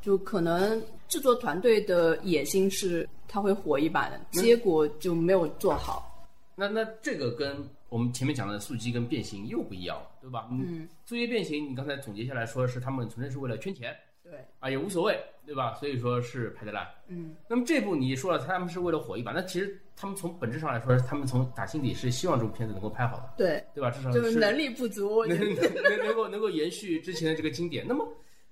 [0.00, 6.28] 就可能制作团队的野心是他会火一把的，结果就没有做好。
[6.54, 7.56] 那那这个跟
[7.88, 10.48] 我们前面讲的速激跟变形又不一样了，对吧？
[10.50, 15.74] 嗯，速激变形，你刚才总结下来说是他们纯粹是为了圈钱对，啊，也无所谓，对吧？
[15.80, 16.86] 所以说是拍的烂。
[17.08, 23.90] 嗯，那么这部你说了他们是为了火一把，那其实他们从本质上来说，他们从打心底是希望这部片子能够拍好的，对，对吧？
[23.90, 25.24] 至少就是能力不足。
[25.26, 27.84] 能能能够能够延续之前的这个经典。
[27.88, 28.06] 那么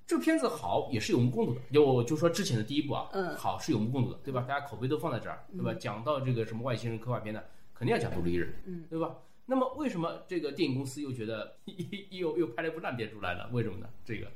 [0.09, 4.41] 这个片子好也是有目共睹的，就就说之前的第一部啊，嗯好是有目共睹的，对吧？
[4.49, 5.75] 大家口碑都放在这儿，对吧？
[5.75, 7.45] 讲到这个什么外星人科幻片的，
[7.75, 9.15] 肯定要讲独立日，嗯，对吧？
[9.45, 11.55] 那么为什么这个电影公司又觉得
[12.11, 13.51] 又又拍了一部烂片出来了？
[13.53, 13.87] 为什么呢？
[14.03, 14.27] 这个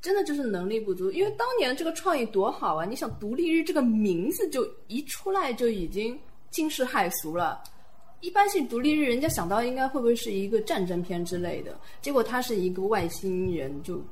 [0.00, 2.86] 真的就是能力不足，因为当年这个创意多好啊！
[2.86, 7.62] 你想，独立日这个名字就一出来就已经惊世骇俗了。
[8.20, 14.02] 一般性独立日，人家想到应该会不会是一个战争片之类的，结果它是一个外星人就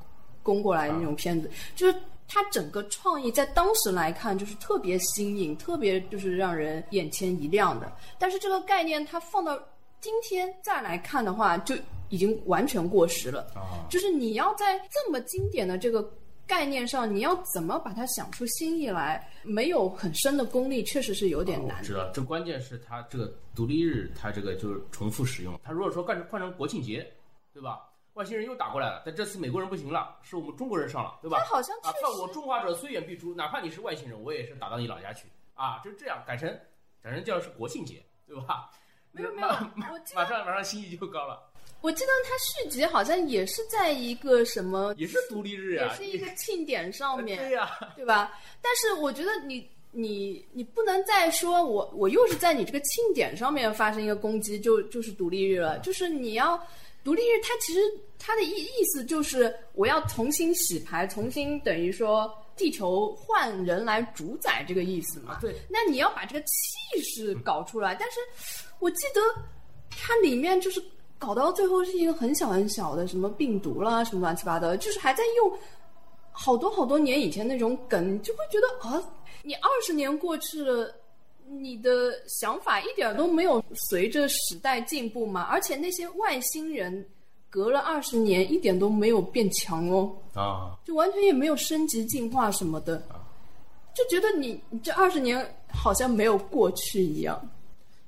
[0.47, 1.95] 攻过来的那种片子，就是
[2.29, 7.93] 它整个创意在当时来看就是特别新颖，特别就是让人眼前一亮的。
[8.17, 9.61] 但是这个概念它放到
[10.01, 11.75] 今天再来看的话，就
[12.11, 13.41] 已经完全过时了。
[13.57, 16.09] 啊，就是你要在这么经典的这个
[16.47, 19.29] 概念上，你要怎么把它想出新意来？
[19.43, 21.95] 没有很深的功力，确实是有点难我知。
[21.95, 25.59] 道，这关键是它这个独立日，它这个就是重复使用。
[25.63, 27.07] 它如果说换成换成国庆节，
[27.53, 27.81] 对吧？
[28.17, 31.55] 外星人又打过来了，但这次美国人不行了，是我们中国人上了，对吧他？
[31.55, 35.81] 好像确啊，看我，中华者虽远必诛，哪怕你是外星人，我也是打到你老家去啊！
[35.85, 36.49] 就这样改成
[37.03, 38.71] 改成叫是国庆节，对吧？
[39.13, 41.43] 没有没有马，我马上马上心意就高了，
[41.83, 48.33] 我记得他续集好像也是在一个什么，也是独立日啊，也是一个庆典上面，对呀、对吧？
[48.63, 56.61] 但是我觉得你你你不能再说我我又是在你这个庆典上面发生一个攻击，就就是独立日了，就是你要
[57.03, 57.81] 独立日它其实
[58.19, 65.39] 它的意意思就是我要重新洗牌，重新等于说地球换人来主宰这个意思嘛。
[65.41, 68.19] 对，那你要把这个气势搞出来，但是
[68.79, 69.21] 我记得
[69.91, 70.83] 它里面就是
[71.19, 75.59] 搞到最后是一个很小很小的什么病毒啦，什么乱七八糟的，就是还在用
[76.33, 79.03] 好多好多年以前那种梗，就会觉得啊，
[79.43, 80.95] 你二十年过去了。
[81.49, 85.43] 你的想法一点都没有随着时代进步吗？
[85.43, 87.09] 而且那些外星人
[87.49, 93.03] 隔了二十年一点都没有变强哦，啊，就完全也没有升级进化什么的，
[93.95, 97.41] 就觉得你你这二十年好像没有过去一样。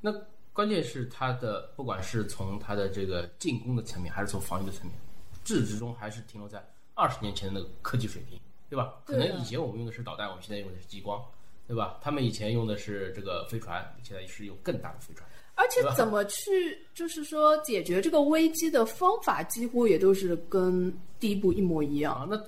[0.01, 0.13] 那
[0.53, 4.95] 关键是它的，不管是从它的这个进攻的层面，还是从防御的层面，
[5.45, 6.63] 至始至终还是停留在
[6.95, 8.95] 二十年前的那个科技水平，对吧？
[9.05, 11.25] 可能以前我们用的是导弹，我们现在用的是激光，
[11.67, 11.99] 对吧？
[12.03, 15.29] 他们以前用的是这个飞船，现在是用更大的飞船。
[15.59, 22.15] 而且怎么去，就是说解决这个危机的方法，几乎也都是跟第一部一模一样。
[22.15, 22.41] 啊，那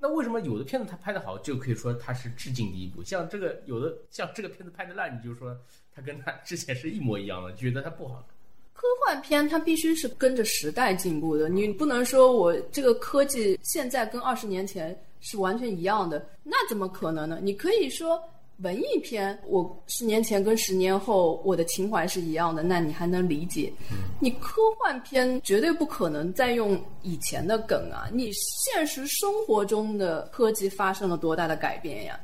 [0.00, 3.04] 那为什么有的片子它拍的好，就可以说它是致敬第一部？
[3.04, 5.54] 像这个有的像这个片子拍的烂，你就说
[5.94, 8.26] 它跟它之前是一模一样的，觉得它不好。
[8.72, 17.40] 科幻片它必须是跟着时代进步的，你不能说我这个科技现在跟二十年前是完全一样的，那怎么可能呢？
[17.42, 18.22] 你可以说
[18.58, 23.72] 文艺片，我十年前跟十年后我的情怀是一样的，那你还能理解。
[24.20, 28.08] 你科幻片绝对不可能再用以前的梗啊！
[28.12, 32.18] 你现实生活中的科技发生了多大的改变呀？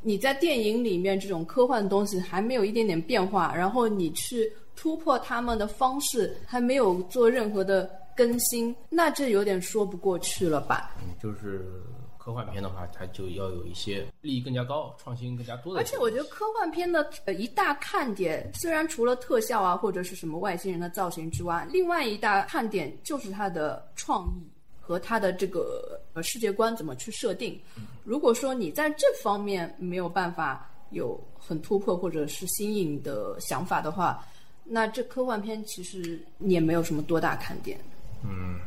[0.00, 10.94] 你在电影里面这种科幻东西还没有一点点变化，然后你去突破他们的方式还没有做任何的更新，那这有点说不过去了吧？
[11.02, 11.66] 嗯，就是
[12.24, 15.80] 科幻片的话，它就要有一些利益更加高、创新更加多的。
[15.80, 24.48] 而且我觉得科幻片的呃一大看点，虽然除了特效啊或者是什么外星人的造型之外，另外一大看点就是它的创意
[24.80, 27.60] 和它的这个呃世界观怎么去设定。
[28.04, 34.24] 如果说你在这方面没有办法有很突破或者是新颖的想法的话，
[34.64, 37.78] 那这科幻片其实也没有什么多大看点。
[38.22, 38.60] 嗯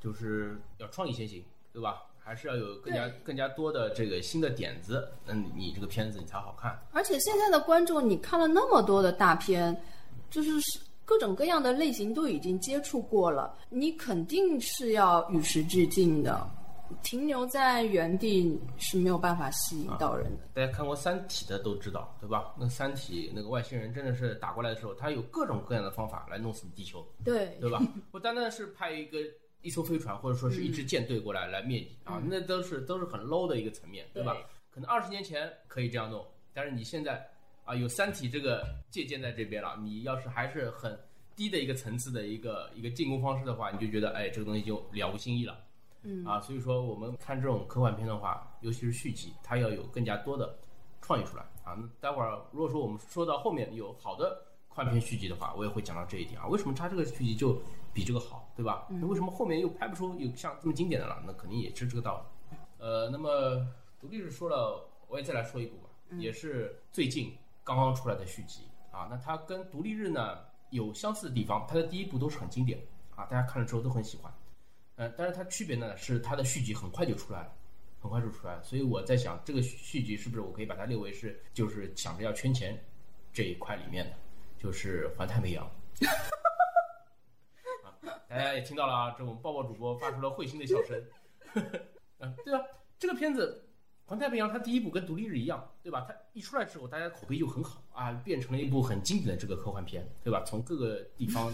[0.00, 2.02] 就是要创意先行，对吧？
[2.24, 6.78] 还是要有更加更加多的这个新的点子，那你你这个片子你才好看。
[6.92, 9.76] 而且现在的观众，你看了那么多的大片，
[10.30, 10.50] 就是
[11.04, 16.48] 各种各样的类型都已经接触过了，你肯定是要与时俱进的。
[17.02, 20.42] 停留在原地是没有办法吸引到人的。
[20.52, 22.52] 大家看过《三体》的都知道，对吧？
[22.58, 27.80] 那《三体》那个外星人真的是打过来的时候，他有各种各样的方法来弄死地球，对对吧？
[28.10, 29.16] 不单单是派一个
[29.62, 34.36] 一艘飞船或者说是一支舰队过来来灭你啊，那都是都是很 low 的一个层面，对吧？
[34.70, 37.26] 可能二十年前可以这样弄，但是你现在
[37.64, 40.98] 啊有《三体》这个借鉴在这边了，你要是还是很
[41.36, 45.58] 低的一个层次的一个一个进攻方式的话，你就觉得哎这个东西就了无新意了。
[46.02, 50.58] 嗯啊，所以说我们看这种科幻片的话，尤其是续集，它要有更加多的
[51.00, 51.78] 创意出来啊。
[51.78, 54.44] 那待会儿如果说我们说到后面有好的
[54.74, 56.46] 科幻片续集的话，我也会讲到这一点啊。
[56.46, 57.60] 为什么它这个续集就
[57.92, 58.86] 比这个好，对吧？
[58.88, 61.22] 那为什么后面又拍不出有像这么经典的了？
[61.26, 62.56] 那肯定也是这个道理。
[62.78, 63.66] 呃，那么
[64.00, 69.06] 独立日说了，我也再来说一部吧，也是最近刚刚出来的续集啊。
[69.10, 70.38] 那它跟独立日呢
[70.70, 72.80] 有相似的地方，它的第一部都是很经典
[73.14, 74.32] 啊，大家看了之后都很喜欢。
[74.96, 77.52] 呃，但是它区别呢是它的续集很快就出来了，
[78.00, 82.82] 很快就出来了，所以我在想这个续续集是不是我可以把它列为是就是想着要圈钱
[83.32, 84.16] 这一块里面的，
[84.62, 85.64] 就是环太平洋。
[87.82, 87.98] 啊，
[88.28, 91.02] 大家也听到了啊，这我们抱抱主播发出了会心的笑声。
[92.20, 92.62] 嗯， 对啊，
[92.96, 93.66] 这个片子
[94.08, 96.04] 《环太平洋》它第一部跟《独立日》一样，对吧？
[96.06, 100.42] 它一出来之后，大家口碑就很好啊，变成了一部很经典的这个科幻片，对吧？
[100.46, 101.52] 从各个地方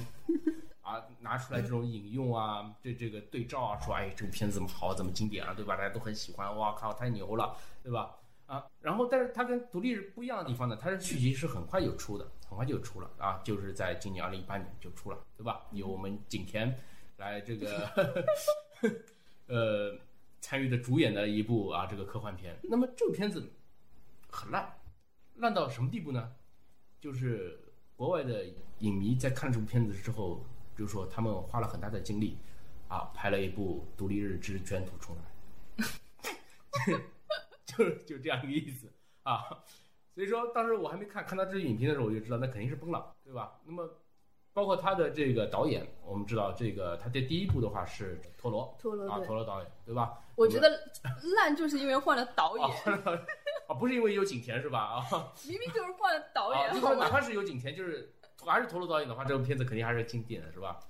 [0.82, 5.76] 啊拿出来这种引用啊，这这个对照啊，说哎这个片子怎么好，怎么经典啊，对吧？
[5.76, 8.14] 大家都很喜欢，哇靠，太牛了，对吧？
[8.46, 15.66] 啊，然后但是它跟《独立日》不一样的地方呢，它的续集是很快就出的，很快就出了啊，就是在今年二零一八年就出了，对吧？
[15.72, 16.74] 由我们景甜
[17.18, 17.92] 来这个
[19.46, 19.98] 呃
[20.40, 22.58] 参与的主演的一部啊这个科幻片。
[22.62, 23.52] 那么这个片子
[24.30, 24.80] 很烂，
[25.36, 26.32] 烂到什么地步呢？
[27.00, 27.60] 就是
[27.94, 28.44] 国外的
[28.78, 30.44] 影迷在看这部片子之后，
[30.76, 32.38] 就说他们花了很大的精力
[32.88, 35.84] 啊，拍了一部《独立日之卷土重来》。
[37.66, 38.90] 就 是就这样一个意思
[39.22, 39.62] 啊。
[40.18, 43.52] 所以说，当时我还没看看到这个影评的时候，我就知道那肯定是崩了，对吧？
[43.64, 43.88] 那么，
[44.52, 50.18] 包括他的这个导演，我们知道这个他的第一部的话是陀螺，啊，陀螺啊陀螺导演，对吧？
[50.34, 50.68] 我觉得
[51.36, 52.66] 烂就是因为换了导演，
[53.68, 54.80] 啊， 不是因为有景甜是吧？
[54.80, 56.94] 啊，明明就是换了导啊，演，就好吗？
[56.96, 58.12] 说哪怕是有景甜，就是
[58.46, 60.80] 还是陀螺导演的话，这部片子肯定还是经典的，是吧？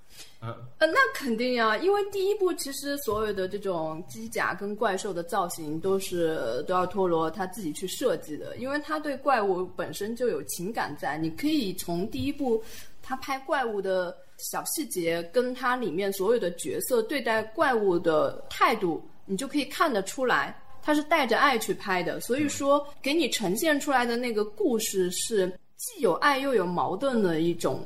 [0.40, 12.62] 嗯，呃，那肯定呀，因为第一部其实所有的这种机甲跟怪兽的造型都是都要托罗他自己去设计的，因为他对怪物本身就有情感在，你可以从第一部
[13.02, 27.82] 他拍怪物的小细节，跟他里面所有的角色对待怪物的态度，你就可以看得出来，他是带着爱去拍的，所以说给你呈现出来的那个故事是既有爱又有矛盾的一种。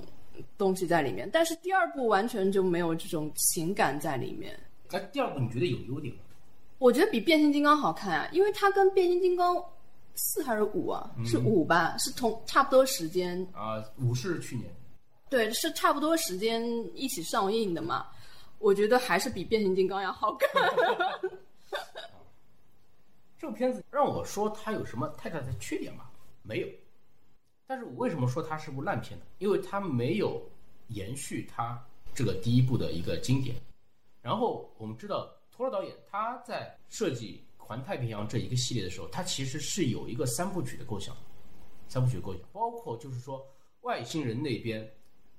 [0.57, 4.59] 东西在里面，但是第二部完全就没有这种情感在里面。
[4.91, 6.21] 那第二部你觉得有优点吗？
[6.79, 9.63] 我觉得比变形金刚好看啊，因为它跟变形金刚
[10.15, 11.11] 四还是五啊？
[11.25, 11.95] 是五吧？
[11.99, 13.85] 是同差不多时间啊？
[13.99, 14.75] 五是去年，
[15.29, 16.65] 对，是差不多时间
[16.95, 18.07] 一起上映的嘛？
[18.59, 20.51] 我觉得还是比变形金刚要好看。
[23.39, 26.07] 这个片子让我说它有什么太大的缺点吗？
[26.43, 26.69] 没有。
[27.73, 29.25] 但是我为什么说它是部烂片呢？
[29.39, 30.47] 因为它没有
[30.89, 33.57] 延续它这个第一部的一个经典。
[34.21, 41.17] 然后我们知道，托尔导演他在设计《环太平洋》这一个系列的时候，他其实是有一个三部曲的构想，
[41.89, 43.43] 三部曲构想包括就是说
[43.81, 44.87] 外星人那边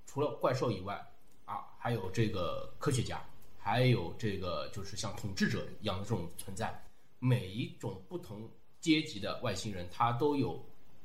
[0.07, 0.99] 除了怪兽以外
[1.45, 3.23] 啊，还有这个科学家，
[3.59, 6.83] 还有这个就是像统治者一样的这种存在，
[7.19, 8.49] 每一种不同
[8.81, 10.59] 阶级的外星人，他都有。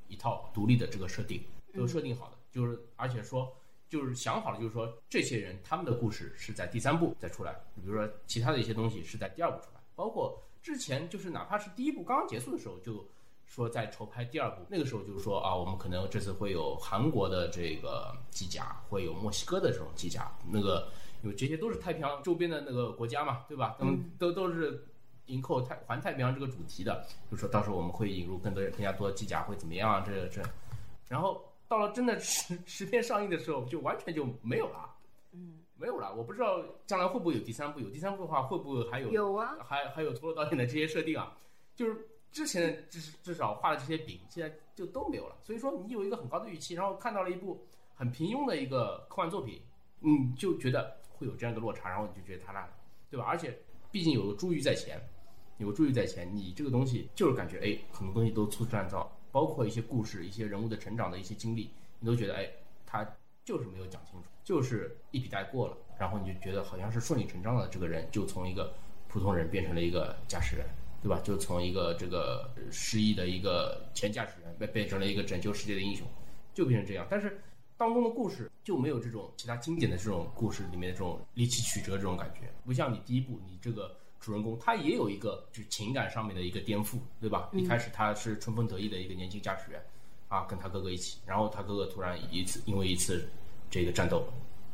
[0.08, 1.42] 一套独立的这个设定
[1.74, 3.56] 都设定好的，就是而且说
[3.88, 13.06] 就是想好了，就是说这些人他们的故事是在第三部再出来，比如说其他的一些东西是在第二部出来，包括之前就是哪怕是第一部刚刚结束的时候，就
[13.46, 20.90] 说在筹拍第二部，那个时候就是说啊，我们可能这次会有韩国的这个机甲，会有墨西哥的这种机甲，那个
[21.22, 23.76] 因为这些都是太平洋周边的那个国家嘛，对吧？
[23.80, 24.87] 嗯，都都是。
[25.28, 30.04] 迎扣太环太平洋这个主题的，就说到时候我们会引入更多更加多的机甲会怎么样啊？
[30.06, 30.42] 这这，
[31.08, 34.94] 然后到了真的十 十片上映的时候，就完全就没有了，
[35.32, 36.14] 嗯，没有了。
[36.14, 39.56] 我不知道将来会不会有第三部，有第三部的话会不会还有有啊？
[39.64, 41.36] 还还有陀螺导演的这些设定啊？
[41.76, 45.36] 就是之前至至少画的这些饼，现在就都没有了。
[45.42, 49.60] 所以说你有一个很高的预期，然后看到了一部很平庸的一个科幻作品，
[50.00, 52.72] 你就觉得会有这样一个落差，然后你就觉得它烂了，
[53.10, 53.26] 对吧？
[53.26, 53.56] 而且
[53.90, 54.98] 毕竟有个珠玉在前。
[55.58, 62.48] 有助于在前，你这个东西就是感觉哎，很多东西都粗制滥造，包括一些故事、一些人物的成长的一些经历，你都觉得哎，
[62.86, 63.04] 他
[63.44, 68.72] 就是没有讲清楚，就是一笔带过了，然后你就觉得好像是顺理成章的，这个人就从一个
[69.08, 70.64] 普通人变成了一个驾驶员，
[71.02, 71.20] 对吧？
[71.24, 76.06] 就从一个这个失忆的一个前驾驶员被变成了一个拯救世界的英雄，
[76.54, 77.04] 就变成这样。
[77.10, 77.40] 但是
[77.76, 83.97] 当中的故事就没有这种其他经典的这种故事里面的这种离奇曲折这种感觉，不像你第一部你这个。
[84.20, 87.48] 主人公他也有一个就是情感上面的一个颠覆，对吧？
[87.52, 89.80] 一开始他是春风得意的一个年轻驾驶员，
[90.28, 93.28] 啊，跟他哥哥一起，然后他哥哥突然一次因为一次
[93.70, 94.24] 这个战斗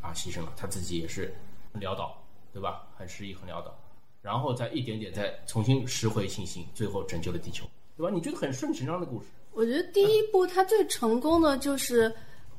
[0.01, 1.35] 啊牺牲了，他自己也是
[1.73, 2.17] 很潦倒，
[2.53, 2.87] 对吧？
[2.97, 3.77] 很失意，很潦倒，
[4.23, 7.67] 然后再一点点再重新拾回信心，最后拯救了地球，
[7.97, 8.11] 对吧？
[8.11, 9.27] 你觉得很顺理成章的故事？
[9.53, 12.13] 我觉得第一部他最成功的就是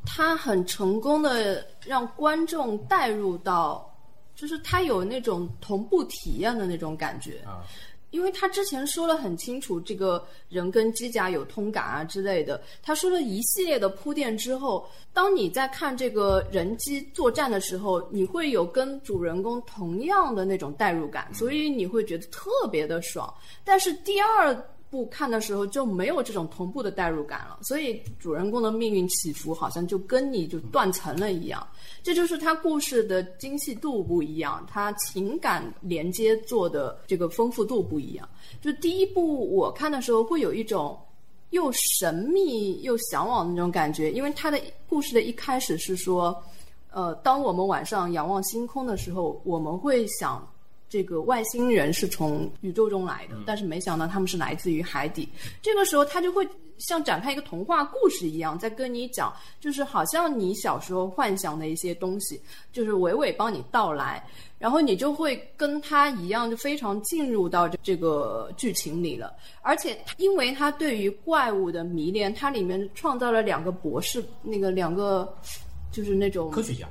[0.05, 3.91] 他很成功的让观众带入到。
[4.35, 7.63] 就是他有那种同步体验的那种感觉，啊，
[8.11, 23.33] 因为他之前说了很清楚，这个人跟机甲有通感啊之类的，他说了一系列的铺垫之后，当你在看这个人机作战的时候，你会有跟主人公同样的那种代入感，所以你会觉得特别的爽。
[23.63, 24.55] 但是第二。
[24.89, 31.67] 不看的时候就没有这种同步的代入感了，所以主人公的命运起伏好像就跟你就断层了一样。
[32.01, 38.29] 这就是他故事的精细度不一样，他情感连接做的这个丰富度不一样。
[38.61, 40.97] 就第一部我看的时候会有一种
[41.49, 46.41] 又神秘又向往的那种感觉，因为他的故事的一开始是说，
[46.91, 50.47] 呃，当我们晚上仰望星空的时候，我们会想。
[50.87, 55.27] 这个外星人是从宇宙中来的，但是没想到他们是来自于海底。
[55.61, 62.39] 这个时候，他就会像展开一个童话故事一样，在跟你讲，就是好像你小时候幻想的一些东西，
[62.71, 64.23] 就是娓娓帮你道来，
[64.59, 69.33] 然后你就会跟他一样，就非常进入到这这个剧情里了。
[69.61, 75.35] 而且，因为他对于怪物的迷恋，他里面创造了两个博士，那个两个
[75.91, 76.87] 就是那种科学家。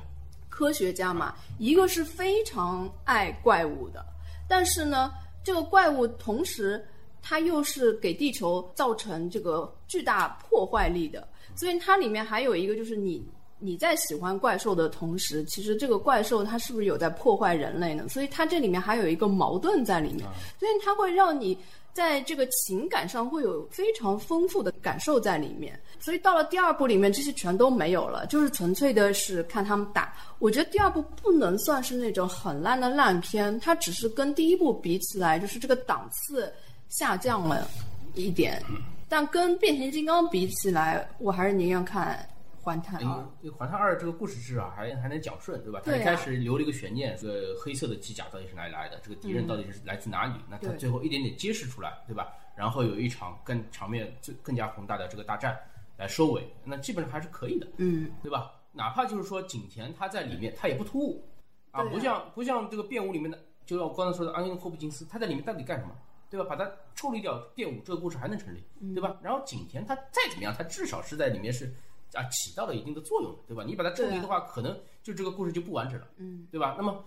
[0.55, 4.05] 科学家嘛，一个是非常爱怪物的，
[4.47, 5.11] 但是呢，
[5.43, 6.81] 这个怪物同时
[7.21, 11.27] 它又是给地球造成这个巨大破坏力的，
[11.57, 13.21] 所以它里面还有一个就是你
[13.59, 18.07] 你在喜欢怪兽的同时，其实这个怪兽它是不是有在破坏人类呢？
[18.07, 20.25] 所以它这里面还有一个矛盾在里面，
[20.57, 21.57] 所以它会让你
[21.95, 25.79] 在这个情感上会有非常丰富的感受在里面。
[25.97, 30.13] 所以到了第二部里面，这些全都没有了，就是纯粹的是看他们打。
[30.39, 36.53] 我觉得第二部不能算是那种很烂的烂片，它只是跟第一部比起来，就是这个档次
[36.89, 37.65] 下降了
[38.13, 38.61] 一点。
[39.07, 42.27] 但跟变形金刚比起来，我还是宁愿看。
[42.65, 45.79] 环太二，这环太二这个故事至少还还能讲顺，对吧？
[45.85, 48.99] 他一开始留了一个悬念，这个黑色的机甲到底是哪里来的？
[49.03, 50.33] 这个敌人到底是来自哪里？
[50.49, 52.33] 那他最后一点点揭示出来，对吧？
[52.55, 55.55] 然后有一场更场面、最更加宏大的这个大战
[55.95, 58.51] 来收尾，那基本上还是可以的，嗯，对吧？
[58.71, 61.23] 哪怕就是说景甜他在里面，他也不突兀
[61.69, 65.95] 啊，不像不像这个变舞里面的，就像我刚才说的安妮霍普金斯，他在里面到底干什么？
[66.31, 66.47] 对吧？
[66.49, 68.63] 把它处理掉，变舞这个故事还能成立，
[68.95, 69.15] 对吧？
[69.21, 71.71] 然后景甜他再怎么样，他至少是在里面是。
[72.15, 73.63] 啊，起到了一定的作用的，对吧？
[73.63, 76.75] 你把它证明的话，可能就这个故事就不完整了，嗯，对吧？
[76.77, 77.03] 那么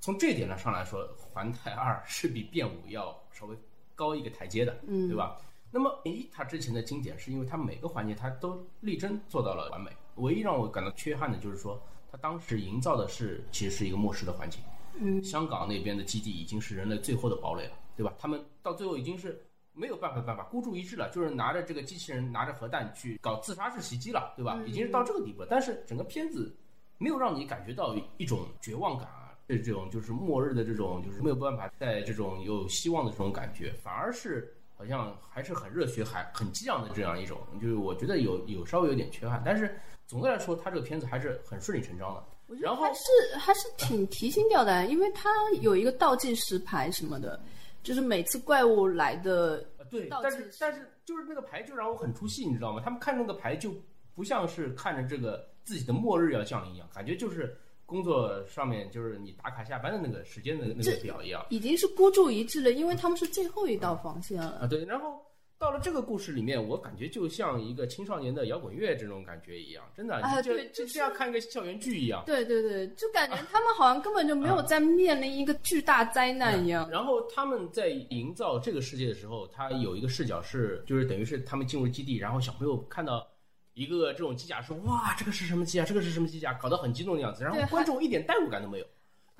[0.00, 3.56] 从这一点上来说，《环太二 》是比《变五》要稍微
[3.94, 5.36] 高一个台阶的，嗯，对吧？
[5.70, 9.90] 那么，诶，它之前的经典是因为它每个环节它都力争做到了完美。
[10.16, 14.60] 唯一让我感到缺憾的就是说，它当时营造的是其实是一个末世的环境，
[15.00, 18.12] 嗯，香港那边的基地已经是人类最后的堡垒了，对吧？
[18.18, 19.44] 他们到最后已经是。
[19.74, 24.62] 没有办法，办法孤注一掷了，就是拿着这个机器人，拿着核弹去搞自杀式袭击了，对吧？
[24.66, 25.48] 已经是到这个地步了。
[25.50, 26.54] 但是整个片子
[26.98, 39.42] 没有让你感觉到一种绝望感啊，这这种就是末日的这种，就是没有办法在这种有希望的这种感觉，反而是好像还是很热血、还很激昂的这样一种，就是我觉得有有稍微有点缺憾。
[39.44, 39.74] 但是
[40.06, 42.56] 总的来说，他这个片子还是很顺理成章的。
[42.60, 43.00] 然后还是
[43.38, 45.30] 还是挺提心吊胆，因为他
[45.62, 47.40] 有一个倒计时牌什么的。
[47.82, 49.58] 就是每次怪物来的，
[49.90, 52.80] 对，但是但是就是那个牌就让我很出戏，你知道吗？
[52.84, 53.74] 他们看那个牌就
[54.14, 64.66] 不像是看着这个自己的末日要降临一样，感觉就是工作上面就是你打卡下班的那个时间的那个表一样，已经是孤注一掷了，因为他们是最后一道防线了啊。
[64.66, 65.20] 对，然后。
[65.62, 72.20] 到了这个故事里面，我感觉就像一个青少年的摇滚乐这种感觉一样，真的，就就像看一个校园剧一样。
[72.26, 76.90] 对对对，就感觉他们好像根本就没有在面临一个巨大灾难一样。
[76.90, 83.24] 然后他们在营造这个世界的时候，他有一个视角是，就是等于是他们进入基地，然后小朋友看到
[83.74, 85.84] 一个这种机甲，说哇，这个是什么机甲？
[85.84, 86.52] 这个是什么机甲？
[86.54, 88.86] 搞得很激动的样子，然后观众一点代入感都没有。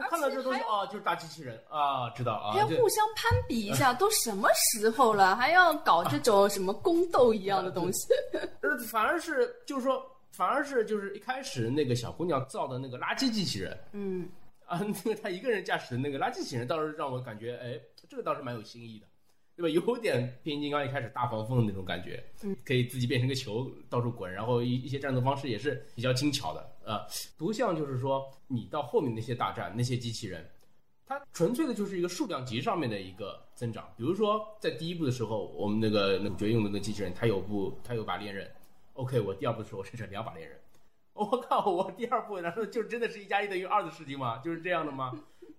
[0.03, 8.09] 他看到这东西哦，就是大机器人啊，知道啊，还要互相攀比一下， 都什么时候了，还要搞这种什么宫斗一样的东西？
[8.61, 14.29] 呃，反而是就是说，反而是就是一开始那个小姑娘造的那个垃圾机器人，嗯，
[14.67, 19.07] 啊，那个她一个人驾驶的那个垃圾机器人，倒是让我感觉，哎，这个倒是蛮有新意的。
[19.55, 19.69] 对吧？
[19.69, 27.01] 有点变形金刚一开始大黄蜂的那种感觉，嗯，可以自己变成个球到处滚，然后一一些战斗方式也是比较精巧的，呃，
[27.37, 30.49] 不像就是说你到后面那些大战那些机器人，
[31.07, 33.93] 它纯粹的就是一个数量级上面的一个增长。
[33.97, 38.51] 比如说在第一部的时候，我们那个主角用的那个机器人，它有部它有把猎刃
[38.95, 40.59] ，OK，我第二部的时候生成两把猎刃，
[41.13, 44.39] 我靠，我第二部然后就真的是一加一等于二的事情吗？
[44.39, 45.13] 就是这样的吗？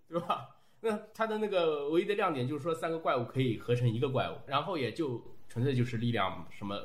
[0.10, 0.50] 对吧？
[0.86, 6.78] 那它的那个唯一的亮点就是说三个怪物可以合成一个怪物，然后也就纯粹就是力量什么，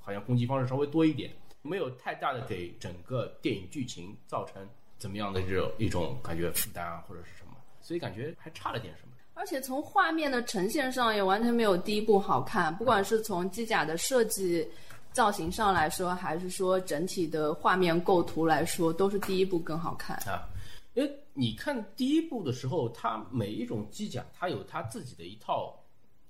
[0.00, 1.32] 好像攻击方式稍微多一点，
[1.62, 4.64] 没有太大的给整个电影剧情造成
[4.98, 9.08] 怎么样的这种一种感觉负担啊或者是什么，所以感觉还差了点什么。
[9.34, 14.68] 而且从画面的呈现上也完全没有第一部好看，不管是从机甲的设计、
[15.12, 20.46] 造型上来说，还是说整体的画面构图来说，都是第一部更好看啊。
[20.94, 25.78] 因为你看第一部的时候，它每一种机甲它有它自己的一套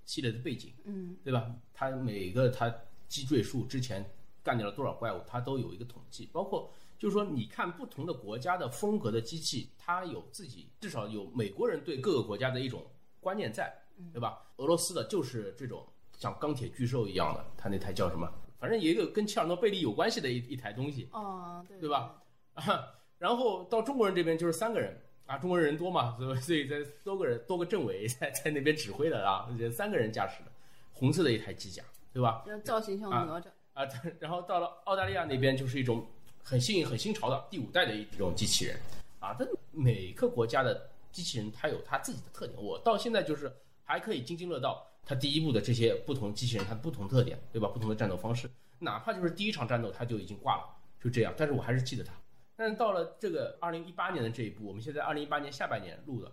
[0.05, 1.51] 系列的背景，嗯，对吧？
[1.73, 2.73] 它每个它
[3.09, 4.05] 击坠数之前
[4.43, 6.29] 干掉了多少怪物，它都有一个统计。
[6.33, 12.85] 包括就是说，你看不同的国家的风格的机器，它有自己至少有美国人对各个国家的一种
[13.19, 13.75] 观念在，
[14.13, 14.43] 对吧？
[14.57, 15.87] 俄罗斯的就是这种
[16.19, 18.31] 像钢铁巨兽一样的，它那台叫什么？
[18.59, 22.23] 反正也有跟切尔诺贝利有关系的一一台东西，哦，对，对吧？
[23.21, 30.51] 然后到中国人这边就是三个人啊，中国人人多嘛，所以所以在多个人多个政委在在那边指挥的啊，三个人驾驶的
[30.95, 31.83] 红色的一台机甲，
[32.14, 32.43] 对吧？
[32.64, 33.45] 造型像哪吒
[33.75, 33.87] 啊，
[34.18, 36.07] 然后到了澳大利亚那边就是一种
[36.43, 38.77] 很新颖很新潮的第五代的一种机器人
[39.18, 43.53] 啊，但每个国家的机器人它有它自己的特点，我到现在就是
[43.85, 47.68] 还可以津津乐道它第一部的这些不同机器人它的不同特点，对吧？
[47.68, 50.64] 不同的战斗方式，哪怕就是第一场战斗它就已经挂了，
[50.99, 52.12] 就这样，但是我还是记得它。
[52.61, 56.31] 但是到了这个二零一八年的这一步，我们现在二零一八年下半年录的，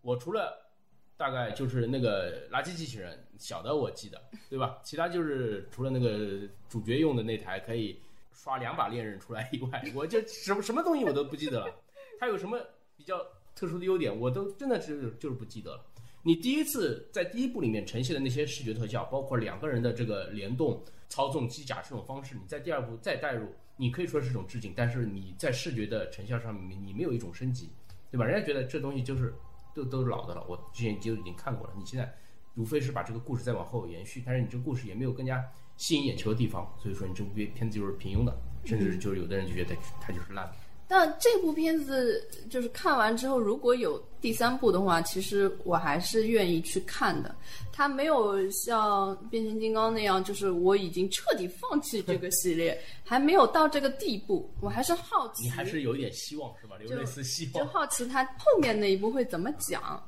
[0.00, 0.66] 我除了
[1.14, 4.80] 大概就是那个垃圾机器人小的我记得，对吧？
[4.82, 8.00] 其他就是除了那个主角用的那台可以
[8.32, 11.70] 刷两把恋人出来以外，我就什么什么东西我都不记得了。
[12.18, 12.58] 它有什么
[12.96, 13.18] 比较
[13.54, 15.84] 特殊的优点，我都真的是就是不记得了。
[16.22, 27.70] 你第一次在第一部里面呈现的那些视觉特效，包括两个人的这个联动、操纵机甲这种方式，你在第二部再带入，你可以说是一种致敬，但是你在视觉的成效上面，你没有一种升级，
[28.10, 28.24] 对吧？
[28.26, 29.32] 人家觉得这东西就是
[29.74, 32.12] 都都是老的了，我之前就已经看过了，你现在
[32.56, 35.42] 无非是把这个故事再往后延续，但是你这个故事也没有更加
[35.76, 40.52] 吸引眼球的地方，所以说你这部片片子就是平庸的，甚至就是有的人就觉得它就是烂的。
[40.88, 47.34] 但这部片子就是看完之后，如果有第三部的话，其实我还是愿意去看的。
[47.72, 54.50] 它没有像变形金刚那样，就是我已经彻底放弃这个系列， 还没有到这个地步。
[54.60, 56.76] 我还是好奇，你还是有一点希望是吧？
[56.80, 57.68] 有类似希望就望。
[57.68, 60.02] 好奇它后面那一部会怎么讲。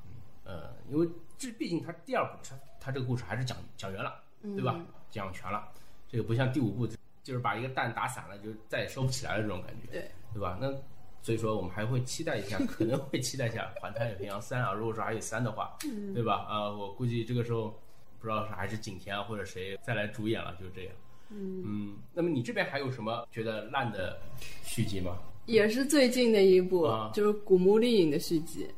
[0.44, 1.06] 呃，因为
[1.38, 4.80] 这毕竟它第二部它它这个故事还是讲讲圆了，对吧？
[5.10, 5.68] 讲全了，
[6.10, 6.88] 这个不像第五部，
[7.22, 9.90] 就是把一个蛋打散了，就再也收不起来了这种感觉。
[9.92, 10.10] 对。
[10.32, 10.56] 对吧？
[10.60, 10.70] 那
[11.22, 14.72] 所以说我们还会期待一下， 可能会期待一下《环太平洋三》啊。
[14.72, 15.76] 如果说还有三的话，
[16.14, 16.46] 对吧？
[16.48, 17.68] 啊，我估计这个时候
[18.18, 20.92] 不知道是还是景甜啊或者谁再来主演了，就是这样。
[21.32, 24.20] 嗯那么你这边还有什么觉得烂的
[24.64, 25.18] 续集吗？
[25.46, 28.68] 也是最近的一部，啊就是《古墓丽影》的续集。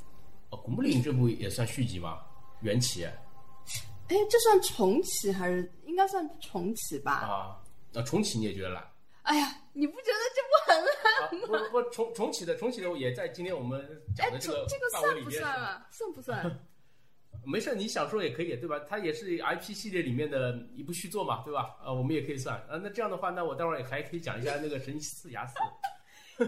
[0.50, 2.18] 哦，《古墓丽影》这部也算续集吗？
[2.60, 7.12] 缘起哎，这算重启还是应该算重启吧？
[7.12, 7.61] 啊，
[7.92, 8.82] 那重启你也觉得烂？
[9.22, 11.58] 哎呀，你不觉得这不很烂？
[11.60, 13.80] 啊、不不重重启的重启的也在今天我们
[14.18, 15.30] 哎讲，的这个这个算不。
[15.30, 15.86] 算啊？
[15.90, 16.60] 算不算？
[17.44, 18.78] 没事，你想说也可以，对吧？
[18.88, 21.76] 它也是 IP 系列里面的一部续作嘛，对吧？
[21.84, 22.78] 啊，我们也可以算啊。
[22.82, 25.54] 那这样的话，那我待会儿也还可以讲一下那个《神奇四侠四》。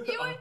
[0.06, 0.38] 因为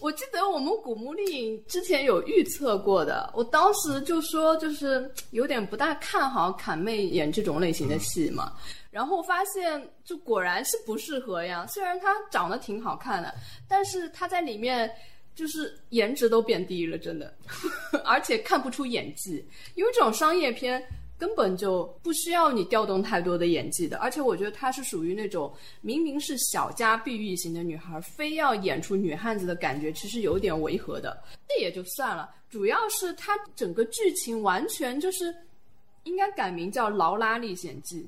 [0.00, 8.52] 我记得我们古墓丽影之前有预测过的，我当时就说就是有点不大看好侃妹演这种类型的戏嘛，
[8.92, 11.66] 然后发现就果然是不适合呀。
[11.66, 13.34] 虽然她长得挺好看的，
[13.66, 14.88] 但是她在里面
[15.34, 17.34] 就是颜值都变低了，真的，
[18.04, 20.80] 而且看不出演技，因为这种商业片。
[21.18, 31.22] 根本就不需要你调动太多的演技的，而且我觉得她是属于那种明明是小家碧玉型的女孩，非要演出女汉子的感觉，其实有点违和的。
[31.48, 35.32] 这也就算了，主要是她整个剧情完全就是
[36.02, 38.00] 应该改名叫《劳拉历险记》，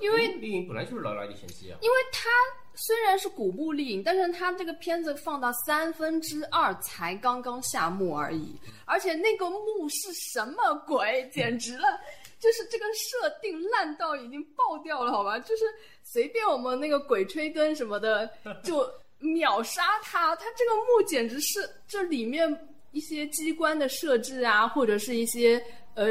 [0.00, 1.78] 因为丽影本来就是劳拉历险记啊。
[1.80, 2.28] 因为它
[2.74, 12.00] 虽然是古墓丽影，但是它这个片子放到三分之二才刚刚下幕而已，而且那个墓是什么鬼，简直了！
[12.40, 15.38] 就是这个设定烂到已经爆掉了，好吧？
[15.38, 15.64] 就是
[16.02, 18.28] 随便我们那个鬼吹灯什么的
[18.62, 18.86] 就
[19.18, 25.64] 秒杀它，它这个墓简直是这里面一些机关的设置啊，或者是一些
[25.94, 26.08] 呃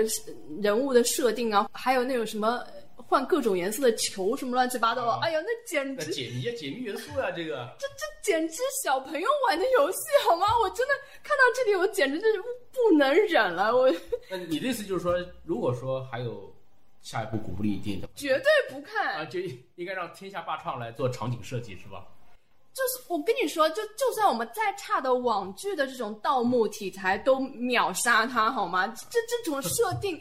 [0.62, 2.66] 人物的设定啊，还有那种什么。
[3.08, 9.98] 换各种颜色的球，什么乱七八糟的，啊哎呀，那简直解谜啊，解密元素啊，这个这这简直小朋友玩的游戏
[10.28, 10.48] 好吗？
[10.62, 10.94] 我真的
[11.24, 12.42] 看到这里，我简直就是
[12.72, 13.92] 不能忍了，我
[14.30, 16.54] 那你的意思就是说，如果说还有
[17.02, 19.16] 下一步古墓丽影电影的绝对不看。
[19.16, 19.40] 啊，就
[19.76, 22.08] 应该让天下霸唱来做场景设计，是吧？
[22.74, 28.88] 就是我跟你说，就就算我们再差的网剧的这种盗墓题材，都秒杀它好吗？
[28.88, 30.18] 这这种设定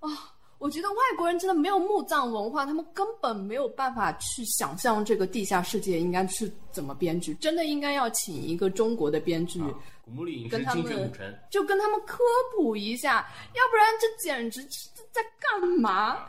[0.00, 0.31] 啊。
[0.62, 7.34] 我觉得外国人真的没有墓葬文化，他们根本没有办法去想象这个地下世界应该是怎么编剧。
[7.34, 12.22] 真的应该要请一个中国的编剧，啊古墓丽影是跟他们古城，就跟他们科
[12.54, 15.90] 普一下，要不然这简直是在干嘛？
[15.90, 16.28] 啊，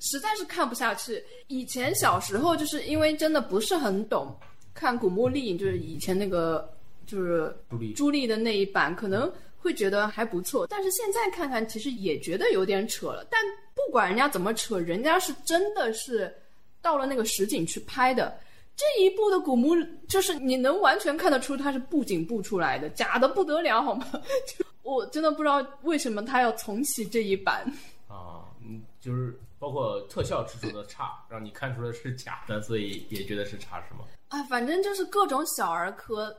[0.00, 1.22] 实在是看不下去。
[1.48, 4.34] 以前小时候就是因为真的不是很懂，
[4.72, 10.66] 看《古墓丽影》就是以前那个就是朱莉朱莉的那一版，可能会觉得还不错。
[10.66, 13.26] 但是现在看看，其实也觉得有点扯了。
[13.30, 13.40] 但
[13.74, 16.34] 不管人家怎么扯，人家是真的是
[16.80, 18.38] 到了那个实景去拍的。
[18.76, 19.74] 这一部的古墓，
[20.08, 24.06] 就是你能完全看得出它是布景布出来的，假的不得了，好吗？
[24.46, 27.64] 就我真的不知道为什么他要重启这一版。
[28.06, 34.04] 啊，嗯，就是包括特效制作的差，让你看出来是假的，所以也觉得是差，是吗？
[34.28, 36.32] 啊，反正就是各种小儿科，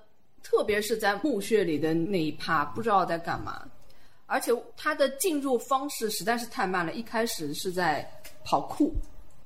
[0.43, 3.65] 特别是在墓穴里的那一趴，不知道在干嘛。
[4.25, 8.07] 而且它的进入方式实在是太慢了，一开始是在
[8.45, 8.93] 跑酷，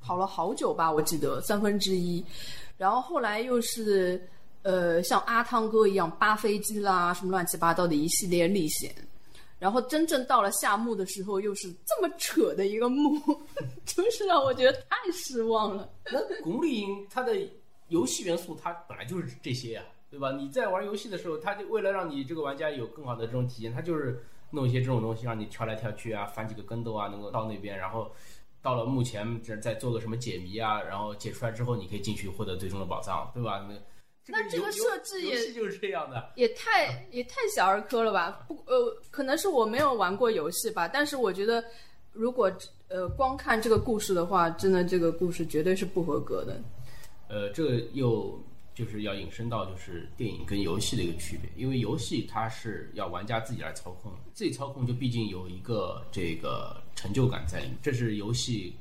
[0.01, 2.23] 跑了好久吧，我记得三分之一，
[2.77, 4.21] 然后后来又是
[4.63, 8.93] 呃像阿汤哥一样扒飞机啦，什么乱七八糟的一系列历险。
[9.57, 13.17] 然后真正到了下幕的时候，又是这么扯的一个墓，
[13.85, 15.89] 真是让我觉得太失望了。
[16.11, 17.37] 那古墓丽影它的
[17.87, 19.83] 游戏元素，它本来就是这些呀、
[20.13, 20.31] 对吧？
[20.33, 28.11] 你在玩游戏的时候，他就为了让你这个玩家有更好的这种体验，他就是弄一些这种东西，让你跳来跳去啊，翻几个跟斗啊，能够到那边，然后
[28.61, 33.65] 到了目前这再做个什么解谜啊，然后解出来之后，你可以进去获得最终的宝藏，对吧？
[33.67, 33.75] 那
[34.27, 38.45] 那这个设置也就是这样的，也太也太小儿科了吧？
[38.47, 41.61] 不呃，可能是我没有玩过游戏吧，但是我觉得
[42.11, 42.49] 如果
[42.87, 46.61] 呃光看这个故事的话，真的这个故事绝对是不合格的。
[47.27, 48.39] 呃，这个又
[48.73, 58.75] 就是要引申到就是电影跟游戏的一个区别，因为游戏它是要玩家自己来操控，自己操控就毕竟有一个这个成就感在里面，这是游戏，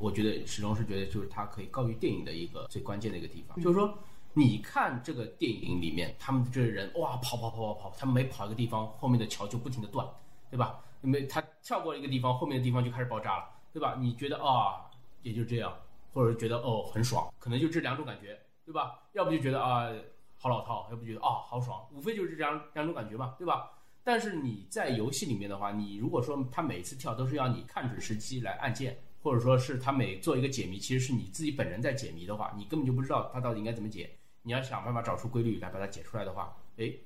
[0.00, 3.96] 我觉得始终是觉得就是它可以高于电影的一个最关键的一个地方，就是说
[4.34, 10.06] 你看这个电影里面他们这些人哇跑跑跑跑跑，他们每跑一个地方，后面的桥就不停的断，
[10.50, 10.80] 对吧？
[11.02, 13.96] 因为他跳过了一个地方，后面的地方就开始爆炸了，对吧？
[14.00, 14.90] 你觉得啊，
[15.22, 15.72] 也就这样。
[16.12, 18.98] 或者觉得哦很爽，可能就这两种感觉，对吧？
[19.12, 19.90] 要不就觉得啊
[20.36, 23.70] 好老套，要不觉得啊好爽，无非就是这两两种感觉嘛，对吧？
[24.04, 34.10] 但是你在游戏里面的话，你如果说他每次跳都是要你看准时机来按键，或者说是他每做一个解谜，其实是你自己本人在解谜的话，你根本就不知道他到底应该怎么解。
[34.42, 37.00] 你要想办法找出规律来把它解出来的话，诶，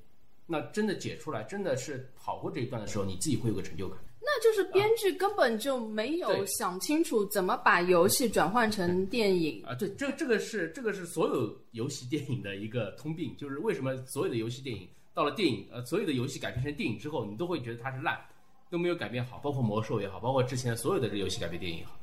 [0.47, 3.99] 那真的解出来，真的是跑过这一段的时候，你自己会有个成就感。
[4.23, 9.75] 那就是编剧根本就没有想清楚怎么把游戏转换成电影啊！
[9.75, 18.21] 对，这这个是这个是所有游戏电影的一个通病，就是为什么所有的游戏电影到了电影呃所有的游戏改编成电影之后，你都会觉得它是烂，
[18.69, 21.99] 都没有改变好，包括魔兽也好，包括之前所有的这游戏改编电影也好，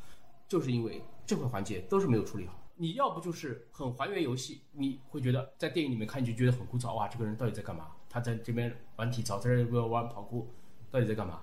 [0.47, 2.59] 就是因为这块环节都是没有处理好。
[2.75, 7.87] 你要不就是很还原游戏，你会觉得在电影里面看就觉得很枯燥，哇，这个人到底在干嘛？
[8.09, 10.51] 他在这边玩体操，在这边玩跑酷，
[10.89, 11.41] 到底在干嘛？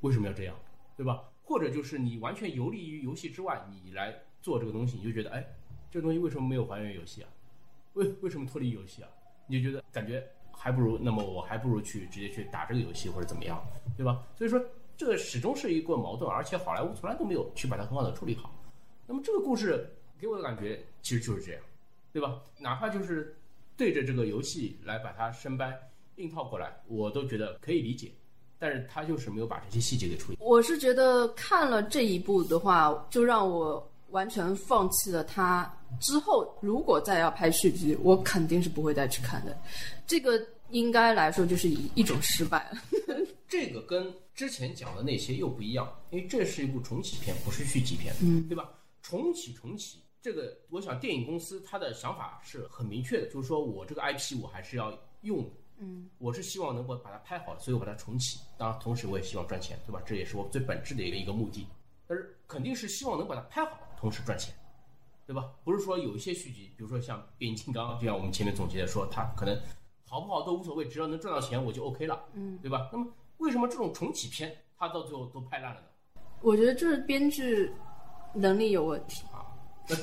[0.00, 0.56] 为什么要这样，
[0.96, 1.24] 对吧？
[1.42, 5.44] 或者就是你完全游离于游戏之外，你来做这个东西，你就觉得，哎，
[5.90, 7.28] 这个东西为什么没有还原游戏啊？
[7.94, 9.08] 为为什么脱离游戏啊？
[9.46, 13.60] 你就觉得感觉还不如，那么我还不如去直接去打这个游戏或者怎么样，
[13.96, 14.24] 对吧？
[14.36, 14.64] 所以说
[14.96, 18.54] 这始终是一个矛盾，而且好莱坞从来都没有去把它很好的处理好。
[19.06, 21.62] 那么这个故事给我的感觉其实就是这样，
[22.12, 22.40] 对吧？
[22.58, 23.36] 哪怕就是
[23.76, 25.76] 对着这个游戏来把它生搬
[26.16, 28.12] 硬套过来，我都觉得可以理解。
[28.60, 30.38] 但是他就是没有把这些细节给处理。
[30.38, 39.58] 我是觉得看了这一部的话，就让我完全放弃了他之后如果再要拍续集，我肯定是不会再去看的。
[40.06, 40.38] 这个
[40.68, 42.78] 应该来说就是一一种失败了。
[43.48, 48.70] 这个跟之前讲的那些又不一样，因为这是一部重启片，不是续集片，嗯，对吧？
[49.00, 54.92] 重启重启，这个我想电影公司他的想法是很明确的，就是说我这个 IP 我还是要
[55.22, 55.50] 用。
[55.82, 58.38] 嗯，我是希望能够把它拍好，所以我把它重启。
[58.58, 60.02] 当然，同时我也希望赚钱，对吧？
[60.04, 61.66] 这也是我最本质的一个一个目的。
[62.06, 64.54] 但是肯定是希望能把它拍好，同时赚钱，
[65.26, 65.50] 对吧？
[65.64, 69.58] 不是说有一些续集，比如说像《变形金刚》，就像我们前面总结的说，它可能
[70.06, 72.90] 好不好都无所谓，只要能赚到钱我就 OK 了，嗯，对吧？
[72.92, 73.06] 那么
[73.38, 75.86] 为什么这种重启片它到最后都拍烂了呢？
[76.42, 77.72] 我觉得就是编剧
[78.34, 79.48] 能力有问题啊。
[79.88, 79.96] 那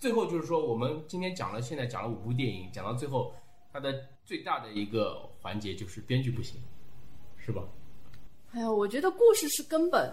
[0.00, 3.32] 最后就是说，我们今天讲了，现在讲了五部电影，讲到最后。
[3.74, 6.60] 它的最大的一个环节就是编剧不行，
[7.36, 7.62] 是吧？
[8.52, 10.12] 哎呀，我觉得故事是根本，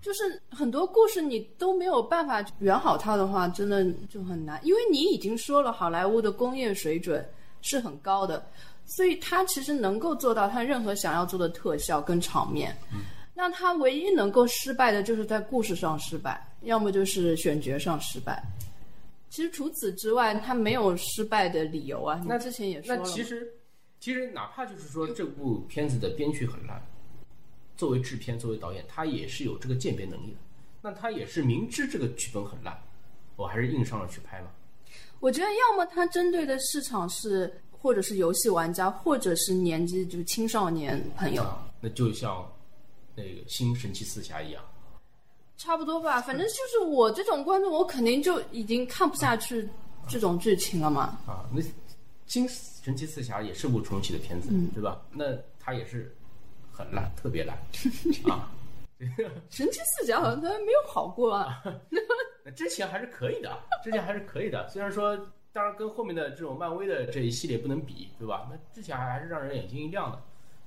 [0.00, 4.60] 就是很多故事你都没有办法圆好它的话，真的就很难。
[4.64, 7.26] 因为你已经说了，好莱坞的工业水准
[7.62, 8.46] 是很高的，
[8.84, 12.76] 所以他其实能够做到他任何想要做的特效跟场面。
[12.92, 13.00] 嗯，
[13.34, 18.42] 那他唯一能够失败的就是在故事上失败，要么就是选角上失败。
[19.30, 22.22] 其实除此之外，他没有失败的理由啊。
[22.26, 23.02] 那之前也说了。
[23.02, 23.54] 那其实，
[24.00, 26.82] 其实哪怕就是说这部片子的编剧很烂，
[27.76, 30.38] 作为制片、作为导演，他也是有这个鉴别能力的。
[30.80, 32.80] 那他也是明知这个剧本很烂，
[33.36, 34.48] 我还是硬上了去拍嘛。
[35.20, 41.44] 我觉得，要么他针对的市场是，或者是游戏玩家，或者是年纪就是青少年朋友。
[41.80, 42.50] 那就像
[43.14, 44.62] 那个新神奇四侠一样。
[45.58, 49.68] 差不多吧，反正就是我这种观众，我肯定就已经看不下去
[50.08, 51.18] 这种剧情了嘛。
[51.26, 51.60] 啊，那
[52.26, 55.02] 《金神奇四侠》也是部重启的片子，对吧？
[55.12, 56.14] 那它也是
[56.70, 57.58] 很烂，特别烂
[58.30, 58.50] 啊。
[59.50, 61.62] 神奇四侠好像它没有好过啊。
[62.44, 64.66] 那之前还是可以的，之前还是可以的。
[64.68, 65.16] 虽然说，
[65.52, 68.48] 当然跟后面的这种漫威的这一系列不能比，对吧？
[68.50, 70.22] 那之前还是让人眼睛一亮的，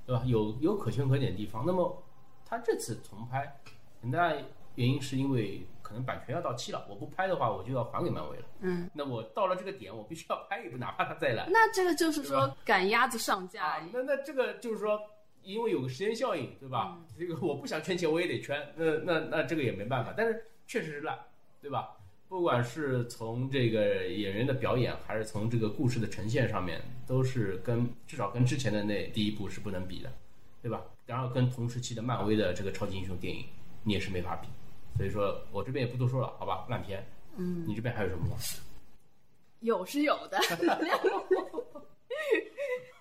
[0.06, 0.22] 对吧？
[0.26, 1.64] 有有可圈可点的地方。
[1.66, 2.02] 那么
[2.44, 3.58] 他这次重拍，
[4.02, 4.34] 很大。
[4.74, 8.44] 原因是因为可能版权要到期了，我不拍的话，我就要还给漫威了。
[8.60, 11.46] 嗯，那我到了这个点，我必须要拍一部，哪怕他再烂。
[11.50, 13.80] 那这个就是说赶鸭子上架。
[13.92, 15.00] 那那这个就是说，
[15.42, 16.98] 因为有个时间效应，对吧？
[17.18, 18.72] 这个我不想圈钱，我也得圈。
[18.76, 21.18] 那那那这个也没办法，但是确实是烂，
[21.60, 21.96] 对吧？
[22.28, 30.10] 不管是从这个演员的表演，还是从这个故事的呈现上面，都是跟至少跟之前的那第一部是不能比的，
[30.62, 30.82] 对吧？
[31.04, 33.44] 然后跟同时期的漫威的这个超级英雄电影，
[33.82, 34.48] 你也是没法比。
[34.96, 36.64] 所以说我这边也不多说了，好吧？
[36.68, 37.04] 烂片，
[37.36, 38.36] 嗯，你这边还有什么吗？
[39.60, 40.38] 有是有的，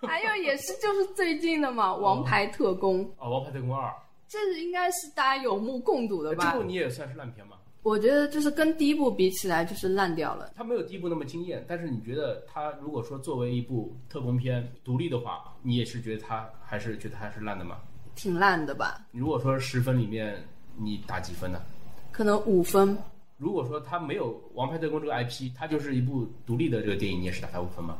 [0.07, 3.87] 还有也是就是最近的嘛，《王牌特工》啊，《王牌特工二》，
[4.27, 6.51] 这应该是大家有目共睹的吧？
[6.51, 7.57] 这部你也算是烂片吗？
[7.83, 10.51] 我觉得就是跟第一部比起来，就是烂掉了。
[10.55, 17.79] 它没有第一部那么惊艳，但是你觉得它如果说作为一部特工片独立的话，你也是觉得它还是觉得它是烂的吗？
[18.13, 19.01] 挺烂的吧？
[19.11, 21.59] 如果说十分里面你打几分呢？
[22.21, 22.95] 可能五分。
[23.37, 27.97] 如果说他没有《王牌特工》这个 IP，它就是一部独立的这个电影，你也是打它五分吗？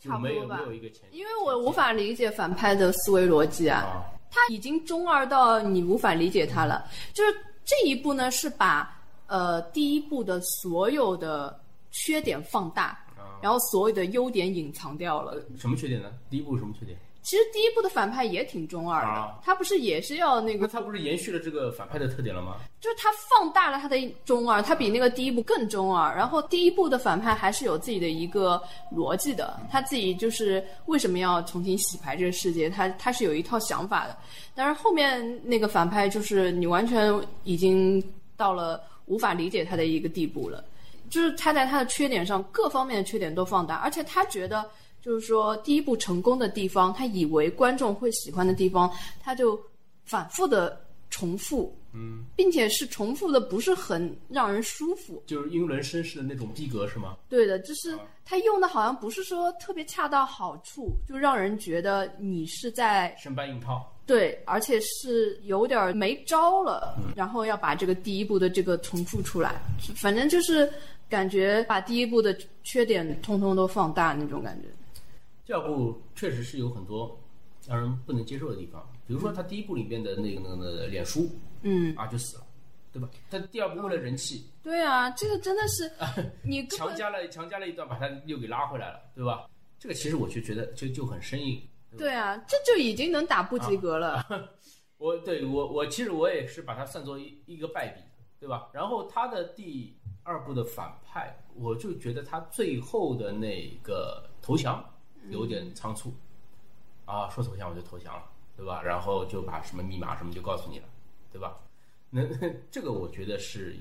[0.00, 0.56] 差不多吧。
[0.56, 6.86] 没有一个前，因为我无法理解反派的思维逻辑啊，他已经中二到你无法理解他了。
[7.12, 7.30] 就是
[7.62, 8.98] 这一部呢，是把。
[9.26, 12.98] 呃，第一部的所有的缺点放大，
[13.42, 15.42] 然后所有的优点隐藏掉了。
[15.58, 16.10] 什么缺点呢？
[16.30, 16.98] 第一部什么缺点？
[17.22, 20.66] 其实第一部的反派也挺中二的，他不是也是要那个？
[20.66, 22.56] 那他不是延续了这个反派的特点了吗？
[22.80, 26.14] 就是他放大了他的中二，他比那个第一部更中二。
[26.16, 28.62] 然后第一部的反派还是有自己的一个
[28.94, 34.16] 逻辑的，他自己就是为什么要重新洗牌这个世界，他他是有一套想法的。
[34.54, 37.12] 但是后面那个反派就是你完全
[37.44, 38.02] 已经
[38.36, 38.82] 到了。
[39.06, 40.64] 无法理解他的一个地步了，
[41.10, 44.64] 就是他在他的缺点上各方面的缺点都放大，而且他觉得
[45.02, 48.90] 就是说第一部成功的地方，他以为观众会喜欢的地方，
[49.20, 49.60] 他就
[50.04, 50.80] 反复的
[51.10, 57.16] 重复，嗯，并且是重复的不是很让人舒服，就是英伦绅士的那种逼格是吗？
[57.28, 63.88] 对的，就是他用的好像不是说特别恰到好处，就让人觉得你是在生搬硬套。
[64.04, 69.60] 对，而且是有点没招了，然后要把这个第一部的这个重复出来，
[69.94, 70.68] 反正就是
[71.08, 74.68] 感觉把第一部的缺点通通都放大那种感觉。
[75.44, 77.20] 第二部确实是有很多
[77.66, 81.28] 让人不能接受的地方，比如说他第一部里面的那个那个脸书，
[81.62, 82.44] 嗯，啊就死了，
[82.92, 83.08] 对吧？
[83.30, 85.90] 他第二部为了人气，对啊，这个真的是
[86.42, 89.48] 你强加了强加了一段，把他又给拉回来了，对吧？
[89.78, 91.60] 这个其实我就觉得就就很生硬。
[91.98, 94.24] 对啊，这就已经能打不及格了。
[94.96, 98.00] 我对我我其实我也是把它算作一一个败笔，
[98.38, 98.70] 对吧？
[98.72, 104.82] 然后他的第二部的反派，我就觉得他最后的那个投降
[105.30, 106.12] 有点仓促，
[107.04, 108.82] 啊，说投降我就投降了，对吧？
[108.82, 110.88] 然后就把什么密码什么就告诉你了，
[111.30, 111.58] 对吧？
[112.10, 112.22] 那
[112.70, 113.76] 这个我觉得是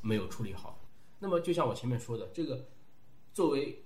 [0.00, 0.78] 没有处理好。
[1.18, 2.64] 那么就像我前面说的，这个
[3.32, 3.82] 作为。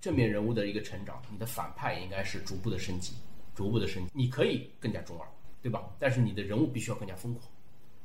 [0.00, 3.14] 正面人物的一个成长，你的反派应该是逐步的升级，
[3.54, 4.10] 逐步的升级。
[4.12, 5.26] 你可以更加中二，
[5.62, 5.82] 对吧？
[5.98, 7.48] 但是你的人物必须要更加疯狂，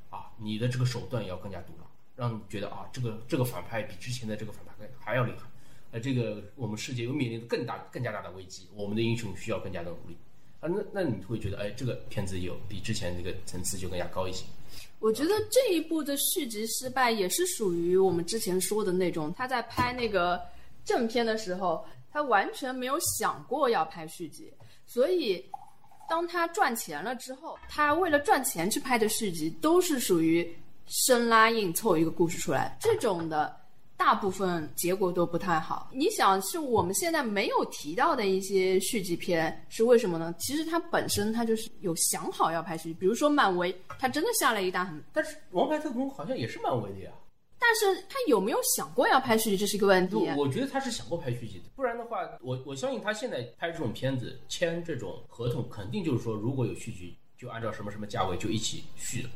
[0.10, 1.86] 啊，你的这个手段也要更加毒辣，
[2.16, 5.40] 让你觉得啊，这个这个反派比之前的这个反派还要厉害。
[5.92, 10.18] 呃，这个我们世界又面临着更大、更加大的危机，我们的英雄需要更加的努力。
[10.60, 14.46] 啊，那那你会觉得，哎，这个片子有比之前这个层次就更加高一些。
[15.00, 20.42] 我觉得这一部的续集失败也是属于我们之前说的那种，他在拍那个。
[20.86, 24.52] 正片的时候，他完全没有想过要拍续集，
[24.88, 25.46] 所以
[26.10, 30.52] 当他赚钱了之后，他为了赚钱去拍的续集都是属于
[30.88, 33.56] 生拉硬凑一个故事出来，这种的
[34.00, 35.89] 大部分结果都不太好。
[35.91, 40.34] 你想，是我们现在没有提到的一些续集片是为什么呢？
[40.39, 47.12] 其实它本身它就是有想好要拍续集，比如说漫威，它真的下了一大狠，但是《王牌特工》好像也是漫威的呀。
[47.60, 50.16] 但是他有没有想过要拍续集，这是一个问题。
[50.38, 59.30] 我觉得他是想过拍续集的，不然的话，我我相信他现在拍这种片子，签这种合同，肯定就是说，如果有续集，就按照什么什么价位就一起续的。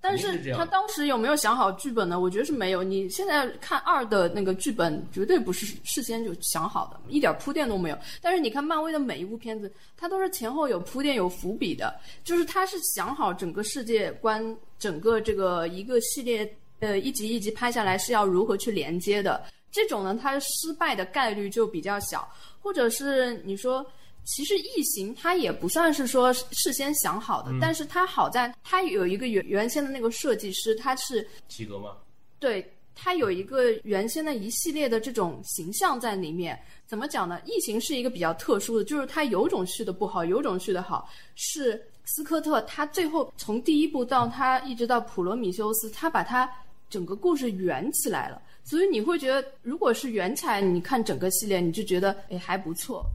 [0.00, 2.18] 但是他当时有没有想好剧本呢？
[2.18, 2.82] 我觉得是没有。
[2.82, 7.98] 你现在看二的那个剧本，绝对不是事先就想好的，一点铺垫都没有。
[8.20, 11.94] 但是你看漫威的每一部片子，它都是前后有铺垫、有伏笔的，
[12.24, 16.50] 就是他是想好整个世界观、整个这个一个系列。
[16.80, 19.44] 呃，一集一集拍下来是要如何去连接的？
[19.70, 22.26] 这种呢，它失败的概率就比较小。
[22.62, 23.84] 或者是你说，
[24.24, 31.96] 其实异形它也不算是说事先想好的，但是它好在它有一个原原先的那个设计师，他是及格吗？
[32.38, 36.58] 对，它有一个原先的一系列的这种形象在里面。
[36.86, 37.40] 怎么讲呢？
[37.44, 41.08] 异形是一个比较特殊的，就是它有种续的不好，有种续的好。
[41.34, 46.50] 是斯科特他最后从第一部到他一直到普罗米修斯，他把他。
[46.88, 53.06] 整个故事圆起来了，所以你会觉得，如果是圆起来，你看整个系列，你就觉得哎还不错。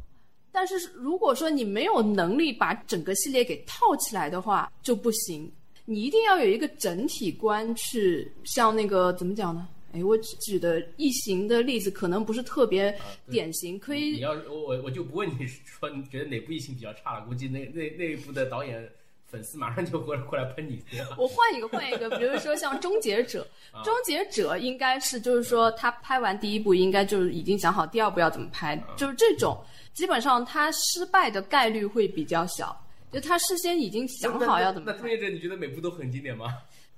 [0.55, 5.51] 但是如果说你没有能力把整个系列给套起来的话，就不行。
[5.83, 9.67] 你一定要有一个整体观去，像那个怎么讲呢？
[9.91, 12.97] 哎，我举的异形的例子可能不是特别
[13.29, 14.11] 典型，可以。
[14.11, 18.89] 你要我我我就不问你说你觉得哪部异形比较差了，估计那那那一部的导演。
[19.27, 20.79] 粉丝马上就过来过来喷你。
[21.17, 23.45] 我换一个，换一个，比如说像《终结者
[23.75, 29.57] 》，啊《终结者》应该是就是说他拍完第一部，应该就是已经想好第二部要怎么拍，啊就是这种，
[29.95, 32.79] 基本上他失败的概率会比较小，
[33.11, 36.47] 就他事先已经想好要怎么那那终结者，你觉得每部都很经典吗？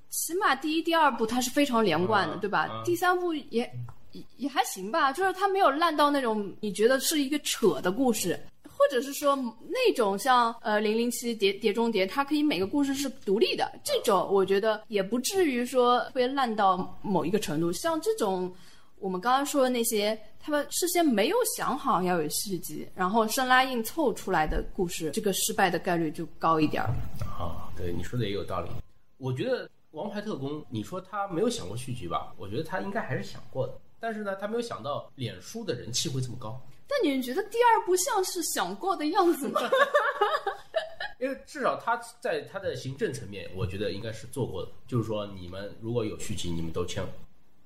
[0.10, 2.62] 起码第一、第二部它是非常连贯的，啊对吧？
[2.62, 3.70] 啊第三部也
[4.14, 17.72] 也也还行吧，就是它没有烂到那种你觉得是一个扯的故事，或者是说那种像呃零零七碟碟中谍，它可以每个故事是独立的，这种我觉得也不至于说会烂到某一个程度。
[17.72, 18.52] 像这种
[19.00, 26.90] 我们刚刚说的那些，他们事先没有想好要有续集，然后生拉硬凑出来的故事，这个失败的概率就高一点儿。
[27.26, 28.70] 啊，对，你说的也有道理。
[29.18, 32.34] 我觉得《王牌特工》，你说他没有想过续集吧？
[32.38, 36.60] 我觉得他应该还是想过的，但是呢，他没有想到脸书的人气会这么高。
[36.88, 39.62] 但你觉得第二部像是想过的样子吗？
[41.20, 44.72] 因为至少他在他的行政层面，我觉得应该是做过的。
[44.88, 47.04] 就是说，你们如果有续集，你们都签，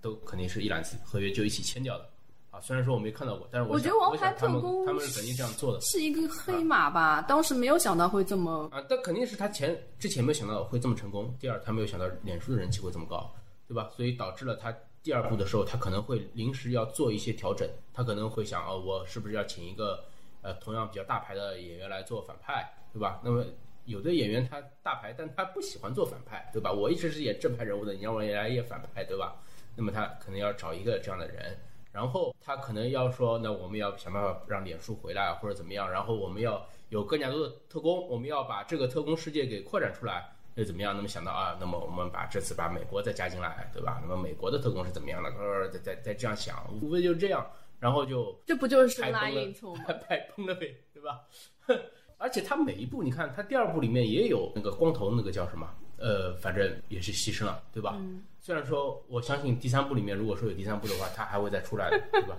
[0.02, 2.10] 都肯定是一揽子合约就一起签掉的。
[2.50, 8.68] 啊，虽然说我没看到过，但是想我觉得王牌特工他们是肯定这样做的是一个黑马吧，当时没有想到会这么。
[8.74, 8.84] 啊。
[8.90, 13.34] 但肯定是他前之前没有想到会这么成功，第二他没有想到脸书的人气会这么高，
[13.70, 13.90] 对吧？
[13.96, 20.04] 所以导致了他第二部的时候，他可能会临时要做一些调整，他可能会想哦，我是不是要请一个
[20.42, 23.22] 呃同样比较大牌的演员来做反派，对吧？
[23.24, 23.46] 那么
[23.86, 26.70] 有的演员他大牌，但他不喜欢做反派，对吧？
[26.70, 29.42] 我一直是演正派人物的，你让我来演反派，对吧？
[29.76, 31.58] 那么他可能要找一个这样的人，
[31.92, 40.96] 然后他可能要说，那我们要想办法让脸书回来或者怎么样，然后我们要有更加多的特工，我们要把这个特工世界给扩展出来，又怎么样？
[40.96, 44.00] 那么想到啊，那么我们把这次把美国再加进来，对吧？
[44.02, 45.30] 那么美国的特工是怎么样的？
[45.32, 47.46] 呃，再再再这样想，无非就这样，
[47.80, 51.22] 然后就这不就是生拉硬凑吗？， 拍崩了呗，对吧？
[52.18, 55.68] 而且他每一部，你看他第二部里面也有那个光头，那个叫什么？
[56.02, 57.98] 呃，反正也是牺牲了，对吧？
[58.42, 62.36] 虽然说我相信第三部里面，如果说有第三部的话，他还会再出来的，对吧？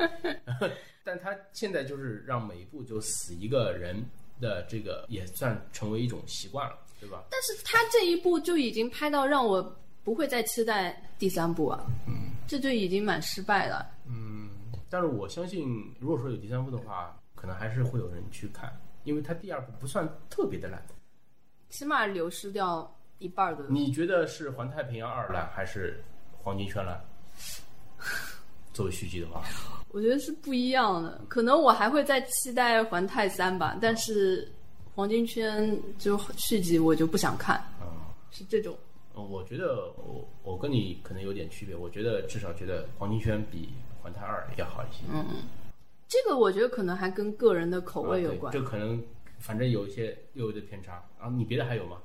[1.04, 4.04] 但他现在就是让每一部就死一个人
[4.40, 7.24] 的这个，也算成为一种习惯了，对吧？
[7.30, 9.62] 但是他这一部就已经拍到让我
[10.02, 13.88] 不会再期待第三部啊，嗯，这就已经蛮失败了。
[14.06, 14.48] 嗯
[14.90, 18.70] 但是我相信，如果说有第三部的话，可能还是会有人去看，
[19.04, 20.84] 因为他第二部不算特别的烂。
[21.70, 23.64] 起码流失掉一半的。
[23.68, 26.02] 你觉得是《环太平洋二》烂还是
[26.42, 27.00] 《黄金圈》烂？
[28.74, 29.42] 作为续集的话，
[29.90, 34.44] 我觉得是不一样的，可能我还会再期待《环太三》吧，但是
[34.94, 37.86] 《黄金圈》就续集我就不想看，嗯、
[38.30, 38.74] 是这种。
[39.14, 43.68] 嗯我觉得我我跟你可能有点区别，我觉得至少觉得《黄金圈》比
[44.02, 45.02] 《环太二》要好一些。
[45.12, 45.42] 嗯嗯，
[46.08, 48.50] 这个我觉得可能还跟个人的口味有关。
[48.50, 49.04] 这可能
[49.38, 50.94] 反正有一些略微的偏差。
[51.20, 51.98] 啊你别的还有吗？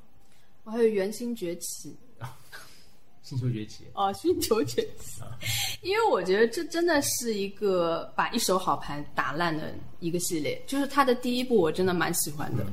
[0.68, 1.96] 我还有《原星崛起》
[3.24, 5.22] 星球崛起哦，《星球崛起》，
[5.82, 10.62] 因为我觉得这真的是一个把一手好牌打烂的一个系列。
[10.68, 12.66] 就是它的第一部，我真的蛮喜欢的。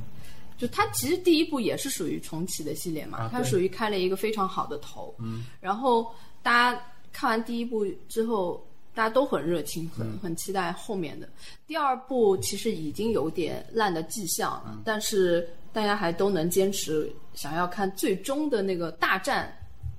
[0.59, 5.14] 就它其实第一部也是属于重启的系列嘛，啊它属于开了一个非常好的头。
[5.20, 6.82] 嗯，然后大家
[7.12, 11.28] 看完第一部之后，大家都很热情，很很期待后面的。
[11.66, 19.53] 第二部其实已经有点烂的迹象了，但是大家还都能坚持想要看最终的那个大战，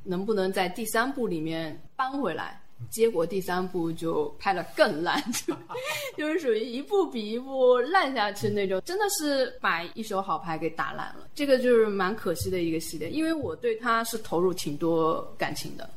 [0.03, 2.61] 能不能在第三部里面扳回来？
[2.89, 5.55] 结果第三部就拍的更烂，就
[6.17, 11.27] 就是属于一部比一部烂下去那种，真的是把一手好牌给打烂了。
[11.33, 15.89] 这个就是蛮可惜的一个系列，因为我对它是投入挺多感情的。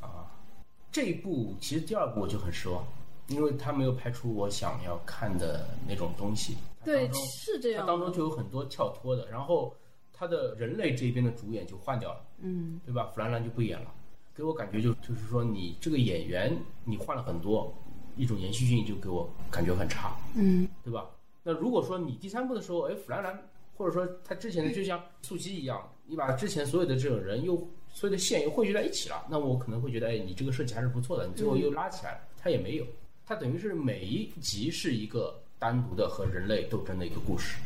[0.88, 2.84] 啊，这一部其实第二部我就很失望，
[3.28, 6.56] 因为他没有拍出我想要看的那种东西。
[6.80, 7.92] 它对是这样的。
[7.92, 9.74] 它当中就有很多跳脱的，然后
[10.12, 13.10] 他的人类这边的主演就换掉了，嗯，对吧？
[13.14, 13.92] 弗兰兰就不演了，
[14.34, 17.72] 给我感觉就就是说你这个演员你换了很多，
[18.16, 21.06] 一种延续性就给我感觉很差，嗯，对吧？
[21.42, 32.20] 那如果说你第三部的时候，哎，弗兰兰或者说他之前的就像素汐一样，你把之前所有的这种人又所有的线又汇聚在一起了，那我可能会觉得，哎，你这个设计还是不错的，你最后又拉起来了。
[32.40, 32.86] 它也没有，
[33.26, 37.56] 它等于是每一集是一个单独的和人类斗争的一个故事。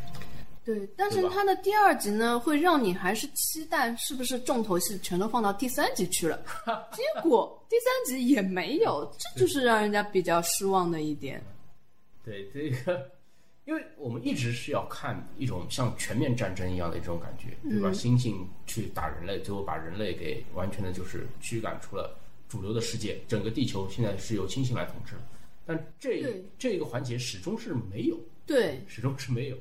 [0.65, 0.89] 对。
[0.97, 6.43] 但是它的第二集呢，会让你还是期待是不是重头戏全都放到第三集去了，
[6.93, 11.43] 结果第三集也没有，这就是让人家比较失望的一点。
[12.25, 13.11] 对这个，
[13.65, 17.91] 因为我们一直是要看一种像全面战争一样的一种感觉，对吧？
[17.91, 25.23] 猩猩去打人类，最后把人类给完全的就是驱赶出了主流的世界，整个地球现在是由猩猩来统治了。
[25.65, 29.57] 但这对这个环节始终是没有，对，始终是没有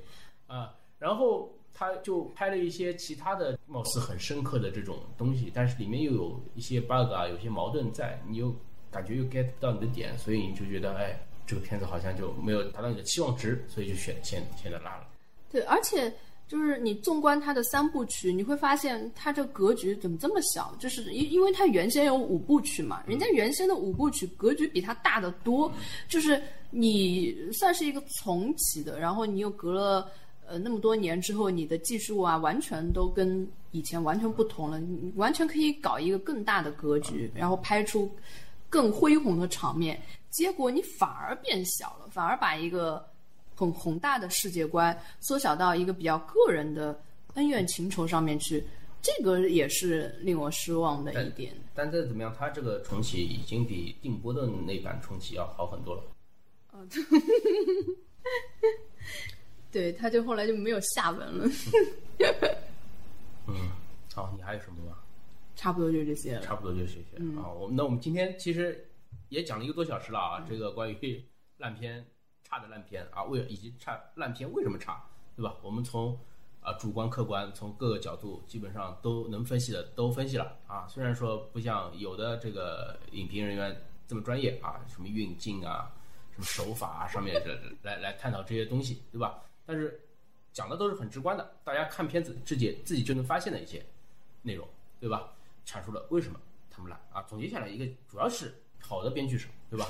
[0.47, 0.74] 啊。
[0.97, 8.56] 然后他就拍了一些其他的貌似很深刻的这种东西，但是里面又有一些 bug 啊，有些矛盾在，你又
[8.89, 11.20] 感觉又 get 不到你的点，所以你就觉得哎，
[11.52, 15.06] 这个片子好像就没有达到你的期望值，所以就选先先的拉了。
[15.52, 16.10] 对，而且
[16.47, 20.74] 就是你纵观它的三部曲，你会发现它这格局怎么这么小？
[20.80, 25.70] 就是因因为它原先有五部曲嘛，人家原先的五部曲格局比它大得多，
[26.08, 30.10] 就是你算是一个重启的，然后你又隔了。
[30.47, 38.12] 呃，那么多年之后，你的技术啊，完全都跟以前完全不同了，你完全可以搞一个更大的格局，然后拍出
[38.72, 40.01] 更恢宏的场面。
[40.32, 43.05] 结果你反而变小了，反而把一个
[43.53, 46.99] 很宏大的世界观缩小到一个比较个人的
[47.36, 48.65] 恩怨情仇上面去，
[49.01, 51.53] 这个也是令我失望的一点。
[51.76, 56.03] 但再怎么样，它这个重启已经比定波的那版重启要好很多了。
[56.74, 56.89] 嗯。
[59.72, 61.49] 对，他就后来就没有下文了。
[63.47, 63.55] 嗯，
[64.13, 64.97] 好，你还有什么吗？
[65.56, 66.41] 差不多就这些了。
[66.41, 67.49] 差不多就这些啊。
[67.52, 68.89] 我们那我们今天其实
[69.30, 70.45] 也讲了一个多小时了啊。
[70.47, 71.26] 这个关于
[71.58, 72.06] 烂片
[72.43, 75.04] 差的烂片啊，为以及差烂片为什么差，
[75.36, 75.56] 对吧？
[75.62, 76.18] 我们从
[76.60, 80.88] 啊主观客观从各个角度基本上都能分析的都分析了啊。
[80.88, 85.93] 虽然说不像有的这个影评人员这么专业啊，什么运镜啊，
[86.32, 89.43] 什么手法啊上面的来来探讨这些东西，对吧？
[89.66, 90.02] 但是
[90.52, 93.86] 讲的都是很直观的，大家看片子自己自己就能发现的一些
[94.41, 94.68] 内容，
[94.99, 95.32] 对吧？
[95.72, 96.38] 阐述了为什么
[96.69, 97.22] 他们烂啊？
[97.24, 99.88] 总结下来一个，主要是好的编剧少，对吧？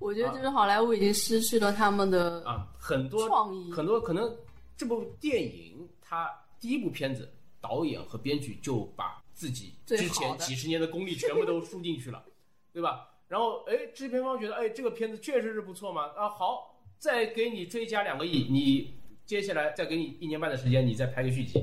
[0.00, 4.36] 我觉得就是好莱坞已经失去了他们的啊很多创意，很多可能
[4.76, 12.24] 这部电影它第一部片子导演和编剧就把自己之前几十年的功力全部都输进去了，
[12.72, 13.08] 对吧？
[13.28, 16.72] 然后哎，制片方觉得哎这个片子确实是不错嘛啊好。
[16.96, 18.94] 再给你追加两个亿，你
[19.26, 21.62] 接下来再给你一年半的时间，你再拍个续集。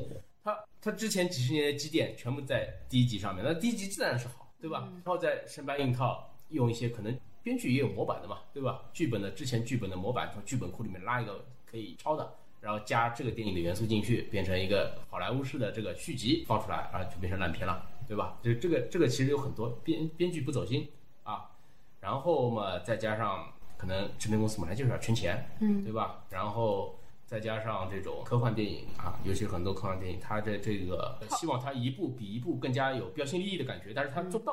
[0.82, 4.90] 他他之前几十年的积淀全部在第一集上面，那第一集自然是好，对吧？
[4.96, 8.82] 然后再生搬硬套，用一些可能编剧也有模板的嘛，对吧？
[8.92, 18.40] 剧本的之前剧本的模板从剧本库里面拉一个可以抄的，然后加这个电影的元素进去，变成一个好莱坞式的这个续集放出来啊，就变成烂片了，对吧？
[18.42, 20.90] 就这个这个其实有很多编编剧不走心
[21.24, 21.52] 啊，
[22.00, 23.54] 然后嘛再加上。
[23.78, 26.24] 可能制片公司本来就是要圈钱，嗯，对吧？
[26.30, 27.00] 然后
[27.32, 34.52] 再加上这种科幻电影啊，尤其很多科幻电影，它的这个希望它一部比一部更加有标新立异的感觉，但是它做不到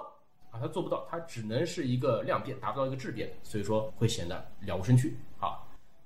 [0.52, 5.58] 啊，它做不到，它只能是一个量变，达不到一个质变，所以说会显得了无生趣啊。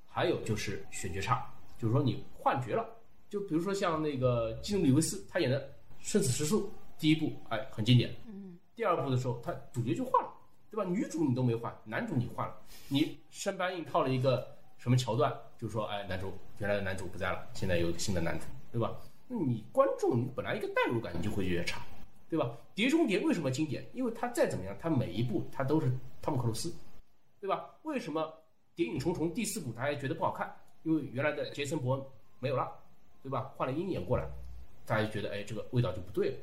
[0.09, 1.47] 还有就是选角差，
[1.77, 2.89] 就是说你换角了，
[3.29, 5.61] 就比如说像那个基努里维斯他演的
[5.99, 6.62] 《生死时速》
[6.99, 10.31] 第一部，哎，很经典，嗯，第二部的时候他主角就换了。
[10.70, 10.91] 对吧？
[10.91, 12.57] 女主你都没换，男主你换了，
[12.89, 15.31] 你生搬硬套了一个什么桥段？
[15.63, 18.99] 就说，哎，男主原来的男主不在了，现在有一个新的男主，对吧？
[19.29, 21.81] 那你观众你本来一个代入感你就会觉得差，
[22.29, 22.51] 对吧？
[22.75, 23.89] 碟中谍为什么经典？
[23.95, 25.89] 因为它再怎么样，它每一部它都是
[26.21, 26.75] 汤姆克鲁斯，
[27.41, 27.71] 对吧？
[27.85, 28.35] 为什么
[28.75, 30.53] 谍影重重第四部大家觉得不好看？
[30.83, 32.05] 因为原来的杰森伯恩
[32.41, 32.69] 没有了，
[33.23, 33.53] 对吧？
[33.57, 34.29] 换了鹰眼过来，
[34.85, 36.37] 大家就觉得，哎，这个味道就不对了。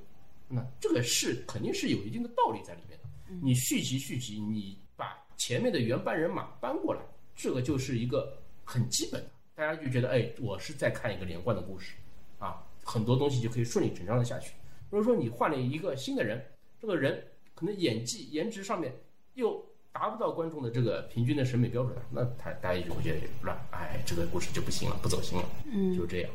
[0.48, 3.06] 那这个是肯定是有一定的道理在里面的。
[3.42, 7.02] 你续集续集，你把前面的原班人马搬过来，
[7.36, 8.39] 这个就是一个
[8.70, 11.96] 很基本的，大家就觉得，哎，我是在看一个连贯的故事，
[12.38, 14.54] 啊，很多东西就可以顺理成章的下去。
[14.92, 16.40] 如果说你换了一个新的人，
[16.80, 18.94] 这个人可能演技、颜值上面
[19.34, 19.60] 又
[19.92, 26.32] 达不到观众的这个平均的审美标准，那他大家就会觉得乱，哎，这个故事就不行了，不走心了，嗯，就这样，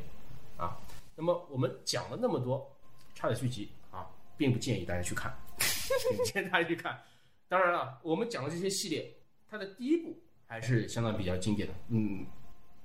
[0.57, 0.77] 啊，
[1.15, 2.69] 那么我们讲了那么多
[3.15, 5.33] 差的续集啊，并不建议大家去看。
[6.27, 7.01] 建议大家去看。
[7.47, 9.15] 当然了，我们讲的这些系列，
[9.49, 11.75] 它的第一部还是相当比较经典的。
[11.89, 12.27] 嗯，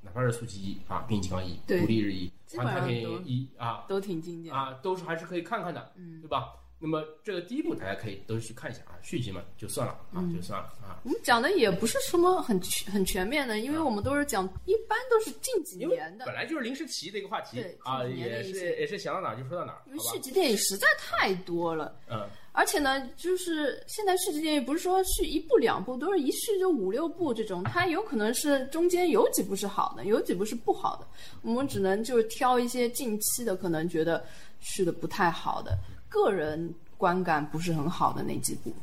[0.02, 6.56] 哪怕是速七一啊，变形金刚一，独立日一，环太平洋一啊，都挺经典啊，都是还是可以看看的，嗯，对吧？
[6.82, 10.98] 那么这个第一部大家可以都去看一下啊，续集嘛就算了啊，就算了啊。
[11.04, 12.58] 我们讲的也不是什么很
[12.90, 19.78] 很全面的，因为我们都是讲，一般都是近几年的，本来就是临时起的一个话题啊，也是也是想到哪就说到哪。
[19.88, 31.06] 因为续集电影实在太多了，嗯，而且呢，就是现在续集电影不是说续一部两部，都是一续就五六部这种，它有可能是中间有几部是好的，有几部是不好的，
[31.42, 34.24] 我们只能就是挑一些近期的，可能觉得
[34.62, 35.78] 续的不太好的。
[36.10, 38.74] 个人观感不是很好的那几部，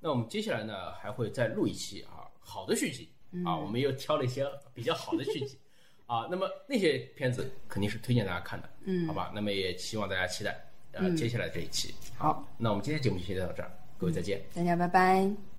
[0.00, 3.08] 那我们接下来呢还会再录一期啊，好的续集。
[3.44, 4.44] 啊，我们又挑了一些
[4.74, 5.56] 比较好的续集。
[6.06, 10.60] 啊，那么那些片子肯定是推荐大家看的，嗯，好吧，那么也希望大家期待
[10.90, 11.94] 呃接下来这一期。
[12.18, 15.49] 好，那我们今天节目就先到这儿，各位再见，大家拜拜。